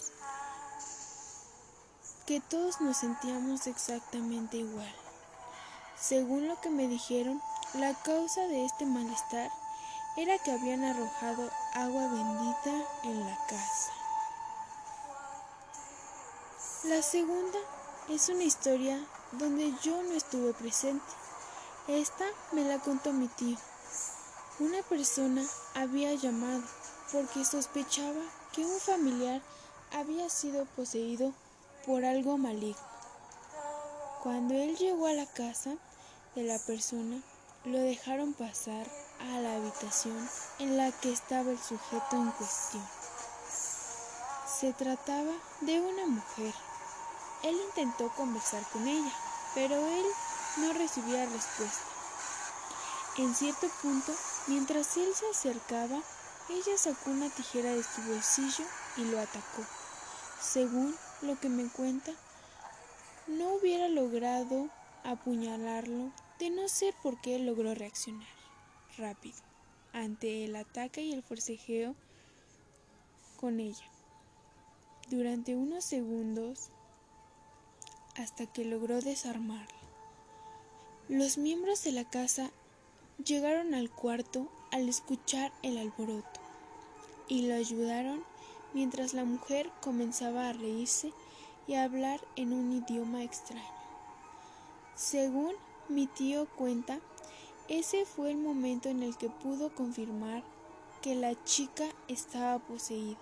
que 2.26 2.42
todos 2.42 2.82
nos 2.82 2.98
sentíamos 2.98 3.66
exactamente 3.66 4.58
igual. 4.58 4.94
Según 5.98 6.50
lo 6.50 6.60
que 6.60 6.70
me 6.70 6.90
dijeron, 6.90 7.42
la 7.76 7.94
causa 8.04 8.42
de 8.42 8.66
este 8.66 8.86
malestar 8.86 9.50
era 10.18 10.38
que 10.40 10.52
habían 10.52 10.84
arrojado 10.84 11.50
agua 11.76 12.08
bendita 12.12 12.86
en 13.06 13.22
la 13.22 13.38
casa. 13.48 13.97
La 16.84 17.02
segunda 17.02 17.58
es 18.08 18.30
una 18.30 18.44
historia 18.44 19.04
donde 19.32 19.74
yo 19.82 20.04
no 20.04 20.12
estuve 20.12 20.54
presente. 20.54 21.04
Esta 21.88 22.24
me 22.52 22.64
la 22.66 22.78
contó 22.78 23.12
mi 23.12 23.28
tío. 23.30 23.58
Una 24.60 24.84
persona 24.84 25.44
había 25.74 26.14
llamado 26.14 26.62
porque 27.12 27.44
sospechaba 27.46 28.22
que 28.54 28.64
un 28.64 28.80
familiar 28.80 29.42
había 29.92 30.30
sido 30.30 30.66
poseído 30.66 31.34
por 31.88 32.06
algo 32.06 32.38
maligno. 32.38 32.78
Cuando 34.22 34.54
él 34.54 34.78
llegó 34.78 35.08
a 35.08 35.14
la 35.14 35.26
casa 35.26 35.72
de 36.36 36.44
la 36.44 36.60
persona, 36.60 37.20
lo 37.66 37.80
dejaron 37.80 38.34
pasar 38.34 38.88
a 39.20 39.40
la 39.40 39.56
habitación 39.56 40.30
en 40.60 40.78
la 40.78 40.92
que 40.92 41.12
estaba 41.12 41.50
el 41.50 41.60
sujeto 41.60 42.18
en 42.18 42.32
cuestión. 42.32 42.88
Se 44.60 44.74
trataba 44.74 45.34
de 45.62 45.82
una 45.82 46.06
mujer. 46.06 46.54
Él 47.44 47.56
intentó 47.68 48.10
conversar 48.16 48.64
con 48.72 48.88
ella, 48.88 49.14
pero 49.54 49.76
él 49.76 50.06
no 50.58 50.74
recibía 50.74 51.26
respuesta. 51.26 51.84
En 53.18 53.34
cierto 53.34 53.68
punto 53.82 54.14
Mientras 54.48 54.96
él 54.96 55.10
se 55.14 55.30
acercaba, 55.30 56.02
ella 56.50 56.78
sacó 56.78 57.12
una 57.12 57.30
tijera 57.30 57.76
de 57.76 57.84
su 57.84 58.02
bolsillo 58.04 58.64
y 58.96 59.04
lo 59.04 59.20
atacó. 59.20 59.62
Según 60.40 60.96
lo 61.22 61.38
que 61.38 61.50
me 61.50 61.68
cuenta, 61.68 62.14
no 63.28 63.56
hubiera 63.56 63.90
logrado 63.90 64.70
apuñalarlo 65.04 66.14
de 66.40 66.50
no 66.50 66.70
ser 66.70 66.94
porque 67.04 67.36
él 67.36 67.46
logró 67.46 67.76
reaccionar 67.76 68.30
rápido 68.98 69.38
ante 69.92 70.46
el 70.46 70.56
ataque 70.56 71.02
y 71.02 71.12
el 71.12 71.24
forcejeo 71.24 71.94
con 73.38 73.60
ella 73.60 73.86
durante 75.10 75.56
unos 75.56 75.84
segundos 75.84 76.70
hasta 78.18 78.46
que 78.46 78.66
logró 78.66 79.02
desarmarla. 79.02 79.80
Los 81.08 81.38
miembros 81.38 81.84
de 81.84 81.92
la 81.92 82.04
casa 82.04 82.52
llegaron 83.24 83.74
al 83.74 83.90
cuarto 83.90 84.50
al 84.72 84.90
escuchar 84.90 85.52
el 85.64 85.78
alboroto 85.78 86.42
y 87.28 87.48
lo 87.48 87.56
ayudaron 87.56 88.24
mientras 88.74 89.14
la 89.14 89.24
mujer 89.24 89.72
comenzaba 89.82 90.50
a 90.50 90.54
reírse 90.54 91.14
y 91.68 91.76
a 91.76 91.84
hablar 91.84 92.20
en 92.36 92.54
un 92.54 92.72
idioma 92.72 93.24
extraño. 93.24 93.64
Según 94.96 95.54
mi 95.90 96.08
tío 96.08 96.48
cuenta, 96.58 97.00
ese 97.68 98.06
fue 98.06 98.32
el 98.32 98.38
momento 98.38 98.90
en 98.90 99.04
el 99.04 99.18
que 99.18 99.30
pudo 99.30 99.74
confirmar 99.74 100.44
que 101.02 101.16
la 101.16 101.42
chica 101.44 101.86
estaba 102.08 102.60
poseída. 102.60 103.18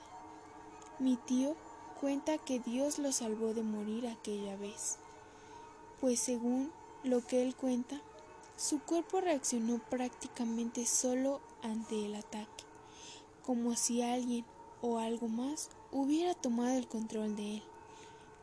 Mi 0.99 1.17
tío 1.17 1.55
cuenta 1.99 2.37
que 2.37 2.59
Dios 2.59 2.99
lo 2.99 3.11
salvó 3.11 3.53
de 3.53 3.63
morir 3.63 4.07
aquella 4.07 4.55
vez, 4.57 4.97
pues 5.99 6.19
según 6.19 6.71
lo 7.03 7.25
que 7.25 7.41
él 7.41 7.55
cuenta, 7.55 7.99
su 8.57 8.79
cuerpo 8.79 9.21
reaccionó 9.21 9.79
prácticamente 9.89 10.85
solo 10.85 11.41
ante 11.61 12.05
el 12.05 12.15
ataque, 12.15 12.63
como 13.45 13.75
si 13.75 14.01
alguien 14.01 14.45
o 14.81 14.99
algo 14.99 15.27
más 15.27 15.69
hubiera 15.91 16.33
tomado 16.33 16.77
el 16.77 16.87
control 16.87 17.35
de 17.35 17.55
él. 17.55 17.63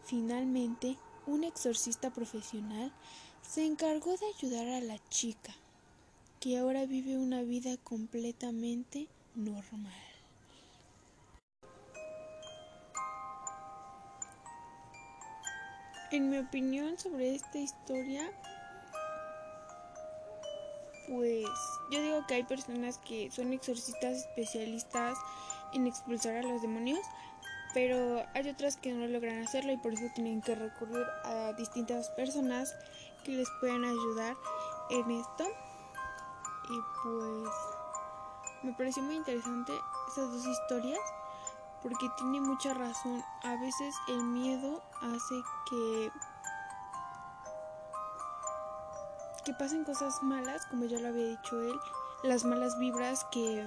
Finalmente, 0.05 0.99
un 1.27 1.45
exorcista 1.45 2.11
profesional 2.11 2.93
se 3.43 3.65
encargó 3.65 4.17
de 4.17 4.27
ayudar 4.27 4.69
a 4.69 4.81
la 4.81 4.99
chica, 5.09 5.55
que 6.41 6.59
ahora 6.59 6.87
vive 6.87 7.17
una 7.17 7.43
vida 7.43 7.77
completamente 7.79 9.09
normal. 9.35 10.12
En 16.12 16.28
mi 16.28 16.37
opinión 16.37 16.99
sobre 16.99 17.35
esta 17.35 17.57
historia, 17.57 18.31
pues 21.09 21.47
yo 21.90 22.02
digo 22.02 22.26
que 22.28 22.35
hay 22.35 22.42
personas 22.42 22.99
que 22.99 23.31
son 23.31 23.50
exorcistas 23.54 24.19
especialistas 24.19 25.16
en 25.73 25.87
expulsar 25.87 26.37
a 26.37 26.42
los 26.42 26.61
demonios, 26.61 27.00
pero 27.73 28.26
hay 28.35 28.47
otras 28.47 28.76
que 28.76 28.92
no 28.92 29.07
logran 29.07 29.42
hacerlo 29.42 29.73
y 29.73 29.78
por 29.78 29.95
eso 29.95 30.04
tienen 30.14 30.42
que 30.42 30.54
recurrir 30.54 31.07
a 31.25 31.54
distintas 31.54 32.11
personas 32.11 32.76
que 33.25 33.33
les 33.33 33.49
puedan 33.61 33.83
ayudar 33.83 34.37
en 34.90 35.11
esto. 35.12 35.45
Y 36.69 36.78
pues 37.02 37.54
me 38.64 38.75
pareció 38.75 39.02
muy 39.02 39.16
interesante 39.16 39.73
esas 40.11 40.31
dos 40.31 40.47
historias 40.47 41.00
porque 41.83 42.09
tiene 42.17 42.41
mucha 42.41 42.75
razón. 42.75 43.25
A 43.43 43.57
veces 43.57 43.95
el 44.09 44.23
miedo 44.25 44.83
hace 45.01 45.43
que 45.69 46.12
que 49.45 49.53
pasen 49.55 49.85
cosas 49.85 50.23
malas, 50.23 50.66
como 50.66 50.85
ya 50.85 51.01
lo 51.01 51.09
había 51.09 51.27
dicho 51.27 51.61
él, 51.61 51.79
las 52.23 52.45
malas 52.45 52.79
vibras 52.79 53.25
que 53.33 53.66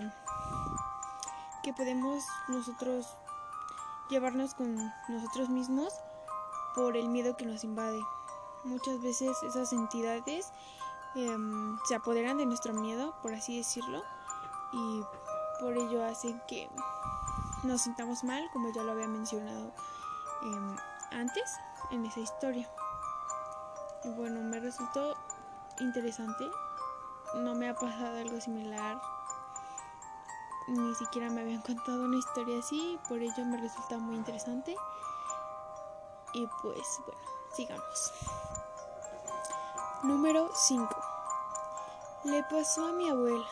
que 1.63 1.73
podemos 1.73 2.23
nosotros 2.47 3.17
llevarnos 4.09 4.53
con 4.53 4.75
nosotros 5.09 5.49
mismos 5.49 5.93
por 6.75 6.95
el 6.95 7.09
miedo 7.09 7.35
que 7.35 7.45
nos 7.45 7.63
invade. 7.63 7.99
Muchas 8.63 9.01
veces 9.01 9.41
esas 9.43 9.73
entidades 9.73 10.51
em, 11.15 11.77
se 11.85 11.95
apoderan 11.95 12.37
de 12.37 12.45
nuestro 12.45 12.73
miedo, 12.73 13.15
por 13.21 13.33
así 13.33 13.57
decirlo, 13.57 14.03
y 14.73 15.03
por 15.59 15.77
ello 15.77 16.05
hacen 16.05 16.41
que 16.47 16.69
nos 17.65 17.81
sintamos 17.81 18.23
mal, 18.23 18.49
como 18.53 18.71
ya 18.71 18.83
lo 18.83 18.91
había 18.91 19.07
mencionado 19.07 19.71
em, 20.43 20.75
antes 21.11 21.57
en 21.91 22.05
esa 22.05 22.19
historia. 22.19 22.69
Y 24.03 24.09
bueno, 24.09 24.41
me 24.41 24.59
resultó 24.59 25.15
interesante. 25.79 26.45
No 27.35 27.55
me 27.55 27.69
ha 27.69 27.73
pasado 27.73 28.17
algo 28.17 28.39
similar. 28.39 29.01
Ni 30.67 30.95
siquiera 30.95 31.29
me 31.29 31.41
habían 31.41 31.61
contado 31.63 32.05
una 32.05 32.17
historia 32.17 32.59
así, 32.59 32.99
por 33.07 33.19
ello 33.19 33.45
me 33.45 33.57
resulta 33.57 33.97
muy 33.97 34.15
interesante. 34.15 34.75
Y 36.33 36.47
pues 36.61 37.01
bueno, 37.05 37.21
sigamos. 37.55 38.13
Número 40.03 40.49
5. 40.53 40.87
Le 42.25 42.43
pasó 42.43 42.87
a 42.87 42.91
mi 42.91 43.09
abuela. 43.09 43.45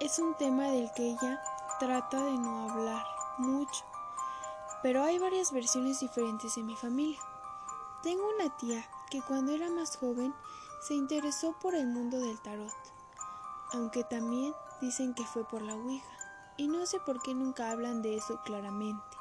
Es 0.00 0.18
un 0.18 0.34
tema 0.34 0.64
del 0.64 0.90
que 0.92 1.10
ella 1.10 1.42
trata 1.78 2.22
de 2.22 2.32
no 2.32 2.70
hablar 2.70 3.15
mucho, 3.38 3.84
pero 4.82 5.02
hay 5.02 5.18
varias 5.18 5.52
versiones 5.52 6.00
diferentes 6.00 6.56
en 6.56 6.66
mi 6.66 6.76
familia. 6.76 7.20
Tengo 8.02 8.28
una 8.34 8.56
tía 8.56 8.88
que 9.10 9.22
cuando 9.22 9.52
era 9.52 9.70
más 9.70 9.96
joven 9.96 10.34
se 10.80 10.94
interesó 10.94 11.52
por 11.60 11.74
el 11.74 11.86
mundo 11.86 12.20
del 12.20 12.40
tarot, 12.40 12.72
aunque 13.72 14.04
también 14.04 14.54
dicen 14.80 15.14
que 15.14 15.24
fue 15.24 15.44
por 15.44 15.62
la 15.62 15.74
Ouija, 15.74 16.06
y 16.56 16.68
no 16.68 16.86
sé 16.86 17.00
por 17.00 17.20
qué 17.22 17.34
nunca 17.34 17.70
hablan 17.70 18.02
de 18.02 18.16
eso 18.16 18.40
claramente. 18.44 19.16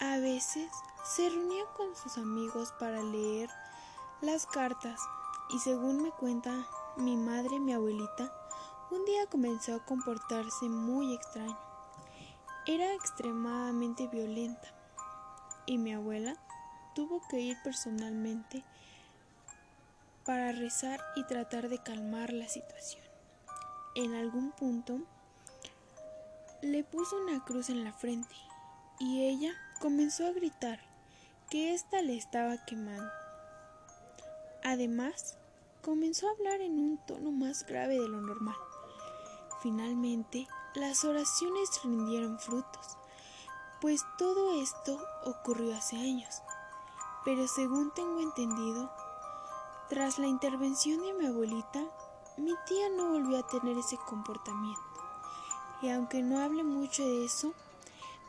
A 0.00 0.18
veces 0.18 0.70
se 1.04 1.28
reunía 1.28 1.64
con 1.76 1.94
sus 1.94 2.18
amigos 2.18 2.72
para 2.78 3.02
leer 3.02 3.48
las 4.20 4.46
cartas 4.46 5.00
y 5.50 5.58
según 5.58 6.02
me 6.02 6.10
cuenta 6.10 6.66
mi 6.96 7.16
madre, 7.16 7.60
mi 7.60 7.72
abuelita, 7.72 8.32
un 8.90 9.04
día 9.04 9.26
comenzó 9.26 9.74
a 9.74 9.84
comportarse 9.84 10.68
muy 10.68 11.14
extraño. 11.14 11.65
Era 12.68 12.92
extremadamente 12.94 14.08
violenta 14.08 14.68
y 15.66 15.78
mi 15.78 15.94
abuela 15.94 16.36
tuvo 16.96 17.20
que 17.28 17.38
ir 17.38 17.56
personalmente 17.62 18.64
para 20.24 20.50
rezar 20.50 21.00
y 21.14 21.22
tratar 21.24 21.68
de 21.68 21.78
calmar 21.78 22.32
la 22.32 22.48
situación. 22.48 23.04
En 23.94 24.14
algún 24.14 24.50
punto 24.50 24.98
le 26.60 26.82
puso 26.82 27.16
una 27.22 27.44
cruz 27.44 27.70
en 27.70 27.84
la 27.84 27.92
frente 27.92 28.34
y 28.98 29.28
ella 29.28 29.52
comenzó 29.80 30.26
a 30.26 30.32
gritar 30.32 30.80
que 31.48 31.72
ésta 31.72 32.02
le 32.02 32.16
estaba 32.16 32.64
quemando. 32.64 33.08
Además, 34.64 35.38
comenzó 35.82 36.28
a 36.28 36.32
hablar 36.32 36.60
en 36.60 36.80
un 36.80 36.98
tono 37.06 37.30
más 37.30 37.64
grave 37.64 37.94
de 38.00 38.08
lo 38.08 38.20
normal. 38.20 38.56
Finalmente, 39.62 40.48
las 40.76 41.04
oraciones 41.04 41.82
rindieron 41.82 42.38
frutos, 42.38 42.98
pues 43.80 44.02
todo 44.18 44.60
esto 44.60 45.00
ocurrió 45.24 45.74
hace 45.74 45.96
años. 45.96 46.42
Pero 47.24 47.48
según 47.48 47.92
tengo 47.94 48.20
entendido, 48.20 48.92
tras 49.88 50.18
la 50.18 50.26
intervención 50.26 51.00
de 51.00 51.14
mi 51.14 51.26
abuelita, 51.26 51.82
mi 52.36 52.52
tía 52.66 52.90
no 52.90 53.10
volvió 53.10 53.38
a 53.38 53.46
tener 53.46 53.78
ese 53.78 53.96
comportamiento. 53.96 54.82
Y 55.80 55.88
aunque 55.88 56.22
no 56.22 56.40
hable 56.40 56.62
mucho 56.62 57.06
de 57.06 57.24
eso, 57.24 57.54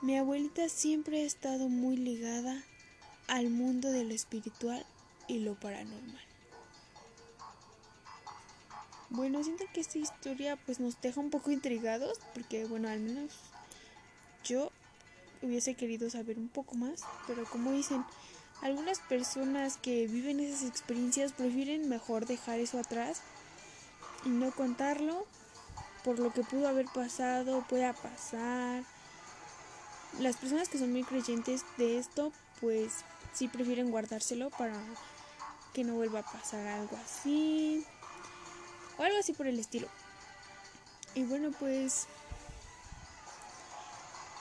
mi 0.01 0.17
abuelita 0.17 0.69
siempre 0.69 1.21
ha 1.21 1.25
estado 1.25 1.67
muy 1.67 1.97
ligada 1.97 2.63
al 3.27 3.49
mundo 3.49 3.89
de 3.89 4.05
lo 4.05 4.13
espiritual 4.13 4.85
y 5.27 5.39
lo 5.39 5.55
paranormal. 5.55 6.26
Bueno, 9.09 9.41
siento 9.41 9.63
que 9.73 9.79
esta 9.79 9.97
historia 9.97 10.57
pues 10.65 10.81
nos 10.81 10.99
deja 10.99 11.21
un 11.21 11.29
poco 11.29 11.51
intrigados 11.51 12.19
porque 12.33 12.65
bueno, 12.65 12.89
al 12.89 12.99
menos 12.99 13.31
yo 14.43 14.69
hubiese 15.41 15.75
querido 15.75 16.09
saber 16.09 16.37
un 16.37 16.49
poco 16.49 16.75
más, 16.75 17.03
pero 17.25 17.45
como 17.45 17.71
dicen, 17.71 18.03
algunas 18.61 18.99
personas 18.99 19.77
que 19.77 20.07
viven 20.07 20.41
esas 20.41 20.67
experiencias 20.67 21.31
prefieren 21.31 21.87
mejor 21.87 22.25
dejar 22.25 22.59
eso 22.59 22.79
atrás 22.79 23.21
y 24.25 24.29
no 24.29 24.51
contarlo 24.51 25.25
por 26.03 26.19
lo 26.19 26.33
que 26.33 26.43
pudo 26.43 26.67
haber 26.67 26.87
pasado, 26.87 27.65
pueda 27.69 27.93
pasar. 27.93 28.83
Las 30.19 30.35
personas 30.35 30.67
que 30.67 30.79
son 30.79 30.91
muy 30.91 31.03
creyentes 31.03 31.63
de 31.77 31.97
esto, 31.97 32.33
pues 32.59 33.05
sí 33.33 33.47
prefieren 33.47 33.89
guardárselo 33.89 34.49
para 34.49 34.77
que 35.73 35.85
no 35.85 35.93
vuelva 35.93 36.19
a 36.19 36.31
pasar 36.31 36.67
algo 36.67 36.97
así 37.05 37.85
o 38.97 39.03
algo 39.03 39.19
así 39.19 39.33
por 39.33 39.47
el 39.47 39.59
estilo. 39.59 39.87
Y 41.15 41.23
bueno, 41.23 41.51
pues 41.59 42.07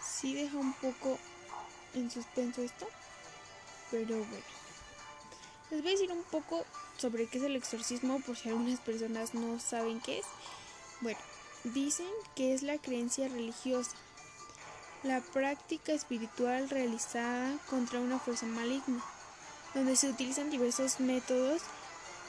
sí 0.05 0.35
deja 0.35 0.57
un 0.57 0.73
poco 0.75 1.19
en 1.95 2.11
suspenso 2.11 2.63
esto, 2.63 2.87
pero 3.91 4.17
bueno. 4.17 4.45
Les 5.71 5.83
voy 5.83 5.89
a 5.89 5.95
decir 5.95 6.13
un 6.13 6.23
poco 6.25 6.65
sobre 6.97 7.27
qué 7.27 7.39
es 7.39 7.45
el 7.45 7.57
exorcismo 7.57 8.21
por 8.21 8.37
si 8.37 8.49
algunas 8.49 8.81
personas 8.81 9.35
no 9.35 9.59
saben 9.59 10.01
qué 10.01 10.19
es. 10.19 10.27
Bueno, 11.01 11.19
dicen 11.65 12.09
que 12.35 12.55
es 12.55 12.63
la 12.63 12.79
creencia 12.79 13.29
religiosa, 13.29 13.97
la 15.03 15.21
práctica 15.21 15.93
espiritual 15.93 16.71
realizada 16.71 17.59
contra 17.69 18.01
una 18.01 18.19
fuerza 18.19 18.47
maligna, 18.47 19.03
donde 19.75 19.97
se 19.97 20.09
utilizan 20.09 20.51
diversos 20.51 21.01
métodos 21.01 21.63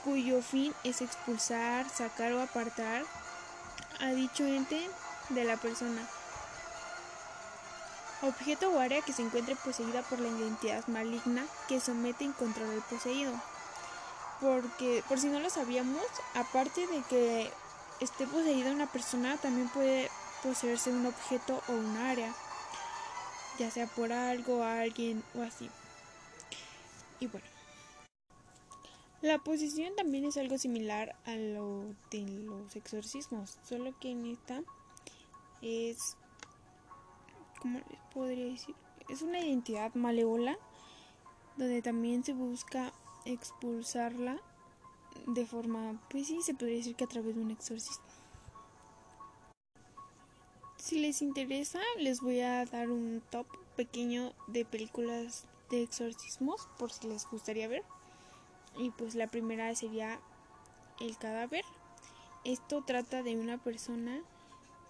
cuyo 0.08 0.42
fin 0.42 0.74
es 0.86 1.02
expulsar, 1.02 1.86
sacar 1.90 2.32
o 2.32 2.42
apartar 2.42 3.04
a 4.00 4.08
dicho 4.12 4.46
ente 4.46 4.90
de 5.28 5.44
la 5.44 5.58
persona. 5.58 6.02
Objeto 8.22 8.72
o 8.72 8.80
área 8.80 9.02
que 9.02 9.12
se 9.12 9.22
encuentre 9.22 9.58
poseída 9.58 10.04
por 10.04 10.22
la 10.22 10.30
identidad 10.30 10.88
maligna 10.88 11.46
que 11.68 11.82
somete 11.82 12.24
y 12.24 12.30
controla 12.30 12.72
al 12.72 12.82
poseído. 12.84 13.34
Porque, 14.40 15.04
por 15.10 15.20
si 15.20 15.28
no 15.28 15.42
lo 15.42 15.50
sabíamos, 15.50 16.06
aparte 16.36 16.88
de 16.88 17.02
que 17.10 17.52
esté 18.00 18.26
poseída 18.28 18.72
una 18.72 18.88
persona, 18.88 19.36
también 19.36 19.68
puede 19.68 20.10
poseerse 20.42 20.90
un 20.90 21.06
objeto 21.06 21.62
o 21.68 21.74
un 21.74 21.98
área, 21.98 22.34
ya 23.60 23.70
sea 23.72 23.88
por 23.88 24.14
algo, 24.14 24.64
alguien 24.64 25.22
o 25.36 25.42
así. 25.42 25.70
Y 27.20 27.28
bueno. 27.28 27.57
La 29.22 29.40
posesión 29.40 29.96
también 29.96 30.26
es 30.26 30.38
algo 30.38 30.58
similar 30.58 31.16
a 31.26 31.36
lo 31.36 31.96
de 32.12 32.22
los 32.22 32.76
exorcismos, 32.76 33.58
solo 33.64 33.98
que 34.00 34.12
en 34.12 34.28
esta 34.28 34.62
es 35.62 36.16
¿cómo 37.60 37.80
les 37.80 38.00
podría 38.14 38.46
decir? 38.46 38.76
Es 39.10 39.24
una 39.24 39.40
identidad 39.40 39.94
malévola 39.96 40.58
donde 41.56 41.82
también 41.82 42.24
se 42.24 42.34
busca 42.34 42.94
expulsarla 43.26 44.40
de 45.26 45.46
forma, 45.46 46.00
pues 46.10 46.28
sí, 46.28 46.42
se 46.44 46.54
podría 46.54 46.78
decir 46.78 46.96
que 46.96 47.04
a 47.04 47.08
través 47.08 47.36
de 47.36 47.42
un 47.42 47.52
exorcismo. 47.52 48.06
Si 50.78 51.00
les 51.00 51.22
interesa, 51.22 51.82
les 51.98 52.22
voy 52.22 52.42
a 52.42 52.64
dar 52.66 52.90
un 52.90 53.22
top 53.32 53.48
pequeño 53.76 54.34
de 54.48 54.64
películas 54.64 55.46
de 55.70 55.82
exorcismos 55.82 56.70
por 56.78 56.92
si 56.92 57.08
les 57.08 57.28
gustaría 57.30 57.68
ver. 57.68 57.84
Y 58.78 58.92
pues 58.92 59.16
la 59.16 59.28
primera 59.28 59.74
sería 59.76 60.20
El 61.00 61.18
cadáver. 61.18 61.64
Esto 62.44 62.84
trata 62.84 63.24
de 63.24 63.38
una 63.38 63.58
persona 63.58 64.22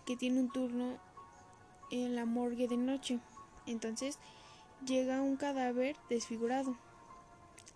que 0.06 0.15
tiene 0.15 0.39
un 0.39 0.50
turno 0.50 0.97
en 1.91 2.15
la 2.15 2.26
morgue 2.26 2.67
de 2.67 2.78
noche. 2.78 3.19
Entonces 3.65 4.19
llega 4.86 5.21
un 5.21 5.38
cadáver 5.38 5.95
desfigurado. 6.10 6.78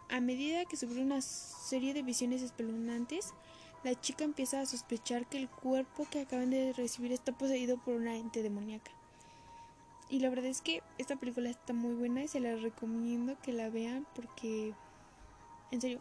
A 0.09 0.19
medida 0.19 0.65
que 0.65 0.77
sufre 0.77 1.01
una 1.01 1.21
serie 1.21 1.93
de 1.93 2.03
visiones 2.03 2.41
espeluznantes, 2.41 3.33
la 3.83 3.99
chica 3.99 4.23
empieza 4.23 4.61
a 4.61 4.65
sospechar 4.65 5.25
que 5.25 5.37
el 5.37 5.49
cuerpo 5.49 6.05
que 6.11 6.21
acaban 6.21 6.51
de 6.51 6.73
recibir 6.73 7.11
está 7.11 7.31
poseído 7.31 7.77
por 7.77 7.95
una 7.95 8.15
ente 8.15 8.43
demoníaca. 8.43 8.91
Y 10.09 10.19
la 10.19 10.29
verdad 10.29 10.47
es 10.47 10.61
que 10.61 10.83
esta 10.97 11.15
película 11.15 11.49
está 11.49 11.73
muy 11.73 11.95
buena 11.95 12.23
y 12.23 12.27
se 12.27 12.41
la 12.41 12.55
recomiendo 12.55 13.37
que 13.41 13.53
la 13.53 13.69
vean 13.69 14.05
porque, 14.13 14.73
en 15.71 15.81
serio, 15.81 15.99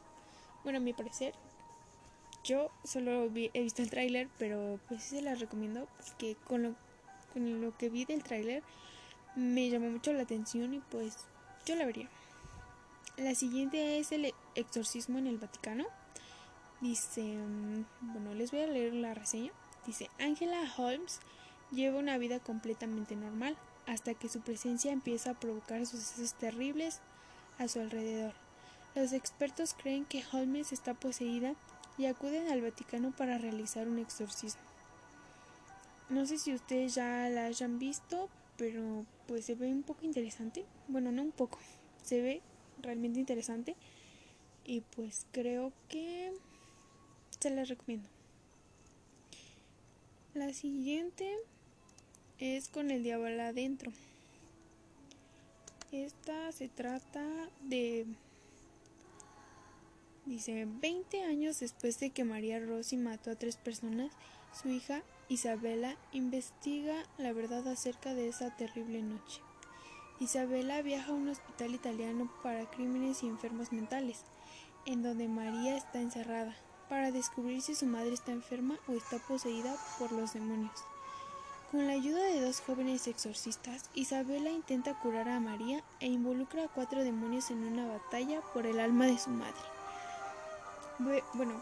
bueno, 0.65 0.79
a 0.79 0.81
mi 0.81 0.93
parecer, 0.93 1.35
yo 2.45 2.71
solo 2.85 3.25
he 3.25 3.63
visto 3.63 3.83
el 3.83 3.91
tráiler, 3.91 4.29
pero 4.39 4.79
pues 4.89 5.03
sí 5.03 5.17
se 5.17 5.23
la 5.23 5.35
recomiendo 5.35 5.89
porque 5.97 6.37
con 6.47 6.63
lo 6.63 6.75
con 7.33 7.61
lo 7.61 7.77
que 7.77 7.89
vi 7.89 8.05
del 8.05 8.23
tráiler 8.23 8.63
me 9.37 9.71
llamó 9.71 9.91
mucho 9.91 10.13
la 10.13 10.23
atención 10.23 10.75
y 10.75 10.81
pues 10.81 11.17
yo 11.65 11.77
la 11.77 11.87
vería. 11.87 12.09
La 13.17 13.35
siguiente 13.35 13.99
es 13.99 14.13
el 14.13 14.33
exorcismo 14.55 15.19
en 15.19 15.27
el 15.27 15.39
Vaticano. 15.39 15.87
Dice, 16.81 17.23
mm, 17.23 17.85
bueno, 18.01 18.35
les 18.35 18.51
voy 18.51 18.61
a 18.61 18.67
leer 18.67 18.95
la 18.95 19.15
reseña. 19.15 19.53
Dice, 19.87 20.11
Angela 20.19 20.63
Holmes 20.77 21.21
lleva 21.71 21.99
una 21.99 22.19
vida 22.19 22.41
completamente 22.41 23.15
normal 23.17 23.57
hasta 23.87 24.15
que 24.15 24.29
su 24.29 24.41
presencia 24.41 24.93
empieza 24.93 25.31
a 25.31 25.41
provocar 25.41 25.85
sucesos 25.87 26.35
terribles 26.35 27.01
a 27.59 27.69
su 27.69 27.81
alrededor. 27.81 28.35
Los 28.95 29.13
expertos 29.13 29.75
creen 29.75 30.05
que 30.05 30.25
Holmes 30.33 30.73
está 30.73 30.95
poseída 30.95 31.55
y 31.97 32.07
acuden 32.07 32.49
al 32.49 32.61
Vaticano 32.61 33.13
para 33.13 33.39
realizar 33.39 33.89
un 33.89 33.99
exorcismo. 33.99 34.63
No 36.09 36.27
sé 36.27 36.39
si 36.39 36.53
ustedes 36.53 36.95
ya 36.95 37.29
la 37.29 37.45
hayan 37.45 37.79
visto, 37.79 38.29
pero 38.57 39.07
pues 39.29 39.45
se 39.45 39.55
ve 39.55 39.69
un 39.69 39.85
poco 39.85 40.05
interesante. 40.05 40.65
Bueno, 40.89 41.13
no 41.13 41.23
un 41.23 41.31
poco, 41.31 41.59
se 42.03 42.21
ve 42.21 42.43
realmente 42.83 43.21
interesante. 43.21 43.77
Y 44.65 44.81
pues 44.81 45.27
creo 45.33 45.73
que 45.89 46.33
se 47.39 47.51
la 47.51 47.65
recomiendo. 47.65 48.09
La 50.35 50.53
siguiente 50.53 51.37
es 52.39 52.69
con 52.69 52.91
el 52.91 53.03
diablo 53.03 53.43
adentro. 53.43 53.93
Esta 55.93 56.53
se 56.53 56.69
trata 56.69 57.25
de... 57.63 58.07
Dice, 60.27 60.67
20 60.67 61.25
años 61.25 61.61
después 61.61 61.99
de 61.99 62.11
que 62.11 62.25
María 62.25 62.61
Rossi 62.61 62.97
mató 62.97 63.31
a 63.31 63.37
tres 63.37 63.57
personas, 63.57 64.13
su 64.53 64.69
hija 64.69 65.03
Isabela 65.29 65.97
investiga 66.13 67.05
la 67.17 67.33
verdad 67.33 67.67
acerca 67.69 68.15
de 68.15 68.29
esa 68.29 68.55
terrible 68.55 69.03
noche. 69.03 69.41
Isabela 70.21 70.83
viaja 70.83 71.13
a 71.13 71.15
un 71.15 71.29
hospital 71.29 71.75
italiano 71.75 72.31
para 72.43 72.69
crímenes 72.69 73.23
y 73.23 73.29
enfermos 73.29 73.73
mentales, 73.73 74.25
en 74.85 75.03
donde 75.03 75.29
María 75.29 75.77
está 75.77 76.01
encerrada, 76.01 76.55
para 76.91 77.13
descubrir 77.13 77.63
si 77.63 77.75
su 77.75 77.87
madre 77.87 78.13
está 78.13 78.33
enferma 78.33 78.79
o 78.89 78.93
está 78.93 79.19
poseída 79.19 79.75
por 79.99 80.13
los 80.13 80.35
demonios. 80.35 80.85
Con 81.71 81.87
la 81.87 81.93
ayuda 81.93 82.25
de 82.25 82.41
dos 82.41 82.61
jóvenes 82.61 83.07
exorcistas, 83.07 83.89
Isabela 83.95 84.51
intenta 84.51 84.99
curar 84.99 85.29
a 85.29 85.41
María 85.41 85.83
e 86.01 86.09
involucra 86.09 86.65
a 86.65 86.69
cuatro 86.69 87.05
demonios 87.05 87.51
en 87.51 87.65
una 87.65 87.87
batalla 87.87 88.43
por 88.53 88.67
el 88.67 88.81
alma 88.81 89.07
de 89.07 89.19
su 89.19 89.31
madre. 89.31 89.70
Bueno, 91.33 91.55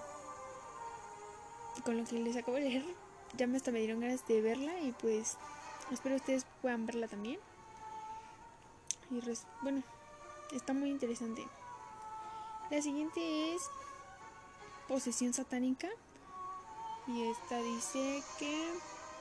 con 1.85 1.97
lo 1.97 2.05
que 2.05 2.19
les 2.19 2.37
acabo 2.37 2.57
de 2.57 2.65
leer, 2.65 2.85
ya 3.37 3.47
me 3.47 3.57
hasta 3.57 3.71
me 3.71 3.79
dieron 3.79 4.01
ganas 4.01 4.27
de 4.27 4.41
verla 4.41 4.81
y 4.81 4.91
pues 4.91 5.37
espero 5.93 6.17
ustedes 6.17 6.45
puedan 6.61 6.87
verla 6.87 7.07
también. 7.07 7.39
Y 9.13 9.23
bueno, 9.63 9.85
está 10.51 10.73
muy 10.73 10.91
interesante. 10.91 11.47
La 12.71 12.83
siguiente 12.83 13.55
es 13.55 13.63
posesión 14.89 15.33
satánica 15.33 15.89
y 17.07 17.31
esta 17.31 17.59
dice 17.59 18.25
que 18.41 18.73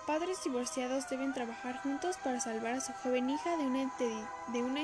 padres 0.08 0.44
divorciados 0.44 1.08
deben 1.10 1.34
trabajar 1.34 1.80
juntos 1.84 2.18
para 2.24 2.40
salvar 2.40 2.74
a 2.74 2.82
su 2.82 2.92
joven 3.04 3.30
hija 3.30 3.56
de 3.56 3.68
una, 3.68 3.94
de 4.48 4.64
una 4.64 4.82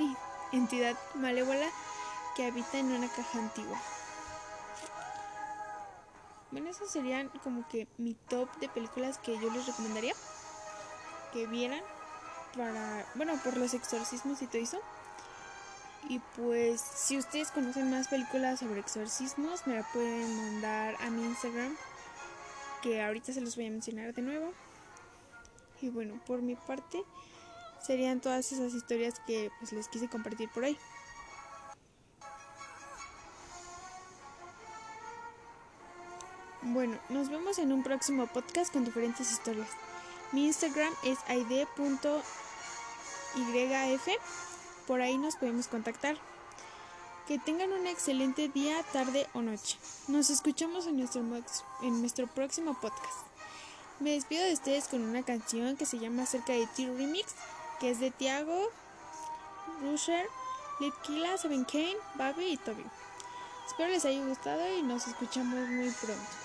entidad 0.52 0.96
malévola 1.16 1.68
que 2.36 2.46
habita 2.46 2.78
en 2.78 2.92
una 2.92 3.08
caja 3.08 3.40
antigua. 3.40 3.82
Bueno, 6.54 6.70
esos 6.70 6.92
serían 6.92 7.30
como 7.44 7.68
que 7.68 7.88
mi 7.98 8.14
top 8.14 8.48
de 8.60 8.70
películas 8.70 9.18
que 9.18 9.34
yo 9.40 9.50
les 9.50 9.66
recomendaría 9.66 10.14
que 11.34 11.48
vieran 11.48 11.82
para, 12.56 13.08
bueno, 13.16 13.34
por 13.44 13.58
los 13.58 13.74
exorcismos 13.74 14.40
y 14.44 14.46
todo 14.46 14.62
eso. 14.62 14.80
Y 16.10 16.20
pues 16.38 16.80
si 16.80 17.18
ustedes 17.18 17.50
conocen 17.50 17.90
más 17.90 18.08
películas 18.08 18.60
sobre 18.60 18.82
exorcismos, 18.82 19.66
me 19.66 19.78
la 19.78 19.84
pueden 19.94 20.38
mandar 20.38 20.96
a 21.02 21.10
mi 21.10 21.24
Instagram, 21.24 21.76
que 22.84 23.02
ahorita 23.02 23.34
se 23.34 23.42
los 23.42 23.56
voy 23.56 23.66
a 23.66 23.72
mencionar 23.72 24.14
de 24.14 24.22
nuevo. 24.22 24.54
Y 25.82 25.90
bueno, 25.90 26.22
por 26.28 26.44
mi 26.44 26.56
parte 26.56 27.04
serían 27.82 28.22
todas 28.22 28.52
esas 28.52 28.76
historias 28.76 29.20
que 29.26 29.50
pues 29.60 29.72
les 29.72 29.88
quise 29.88 30.08
compartir 30.08 30.50
por 30.50 30.66
ahí. 30.66 30.78
Bueno, 36.74 36.98
nos 37.10 37.30
vemos 37.30 37.60
en 37.60 37.72
un 37.72 37.84
próximo 37.84 38.26
podcast 38.26 38.74
con 38.74 38.84
diferentes 38.84 39.32
historias. 39.32 39.70
Mi 40.32 40.48
Instagram 40.48 40.92
es 41.04 41.20
id.yf. 41.30 41.68
Por 44.88 45.00
ahí 45.00 45.20
nos 45.20 45.36
podemos 45.36 45.68
contactar. 45.68 46.18
Que 47.28 47.38
tengan 47.38 47.72
un 47.74 47.86
excelente 47.86 48.48
día, 48.48 48.82
tarde 48.92 49.28
o 49.36 49.44
noche. 49.44 49.78
Nos 50.08 50.32
escuchamos 50.32 50.88
en 50.88 50.98
nuestro, 50.98 51.22
en 51.84 52.02
nuestro 52.02 52.26
próximo 52.26 52.74
podcast. 52.82 53.20
Me 54.00 54.14
despido 54.14 54.44
de 54.44 54.54
ustedes 54.54 54.88
con 54.88 55.04
una 55.04 55.22
canción 55.22 55.78
que 55.78 55.86
se 55.86 56.00
llama 56.00 56.26
Cerca 56.26 56.54
de 56.54 56.66
Ti 56.66 56.88
Remix, 56.88 57.36
que 57.80 57.92
es 57.92 58.00
de 58.00 58.10
Tiago, 58.10 58.68
Rusher, 59.84 60.28
Litkila, 60.80 61.38
Seven 61.38 61.66
Kane, 61.66 61.98
Babi 62.16 62.46
y 62.46 62.58
Toby. 62.58 62.84
Espero 63.68 63.90
les 63.90 64.06
haya 64.06 64.26
gustado 64.26 64.76
y 64.76 64.82
nos 64.82 65.08
escuchamos 65.08 65.70
muy 65.70 65.92
pronto. 65.92 66.43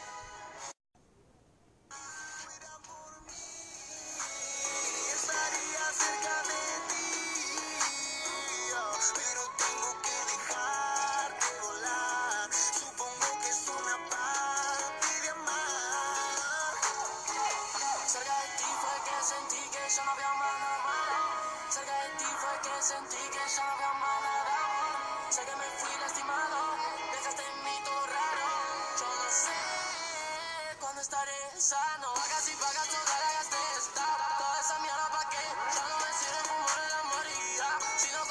Sé 25.31 25.45
que 25.45 25.57
me 25.57 25.64
fui 25.77 25.91
lastimado, 26.01 26.57
dejaste 27.12 27.43
en 27.45 27.64
mí 27.64 27.77
todo 27.85 28.07
raro. 28.07 28.47
Yo 28.99 29.07
no 29.07 29.29
sé 29.31 29.61
cuándo 30.81 31.03
estaré 31.03 31.61
sano. 31.61 32.14
Pagas 32.14 32.49
y 32.49 32.57
pagas 32.57 32.88
toda 32.88 33.19
la 33.21 33.33
gastesta. 33.37 34.05
Toda 34.38 34.61
esa 34.61 34.79
mierda 34.79 35.09
pa' 35.12 35.29
qué. 35.29 35.45
Ya 35.77 35.85
no 35.85 35.97
me 36.01 36.12
sirve 36.17 36.41
fumar 36.49 36.81
el 36.81 36.93
amor 37.05 37.27
y 37.29 37.57
ya. 37.59 37.71
Si 37.99 38.11
no 38.11 38.25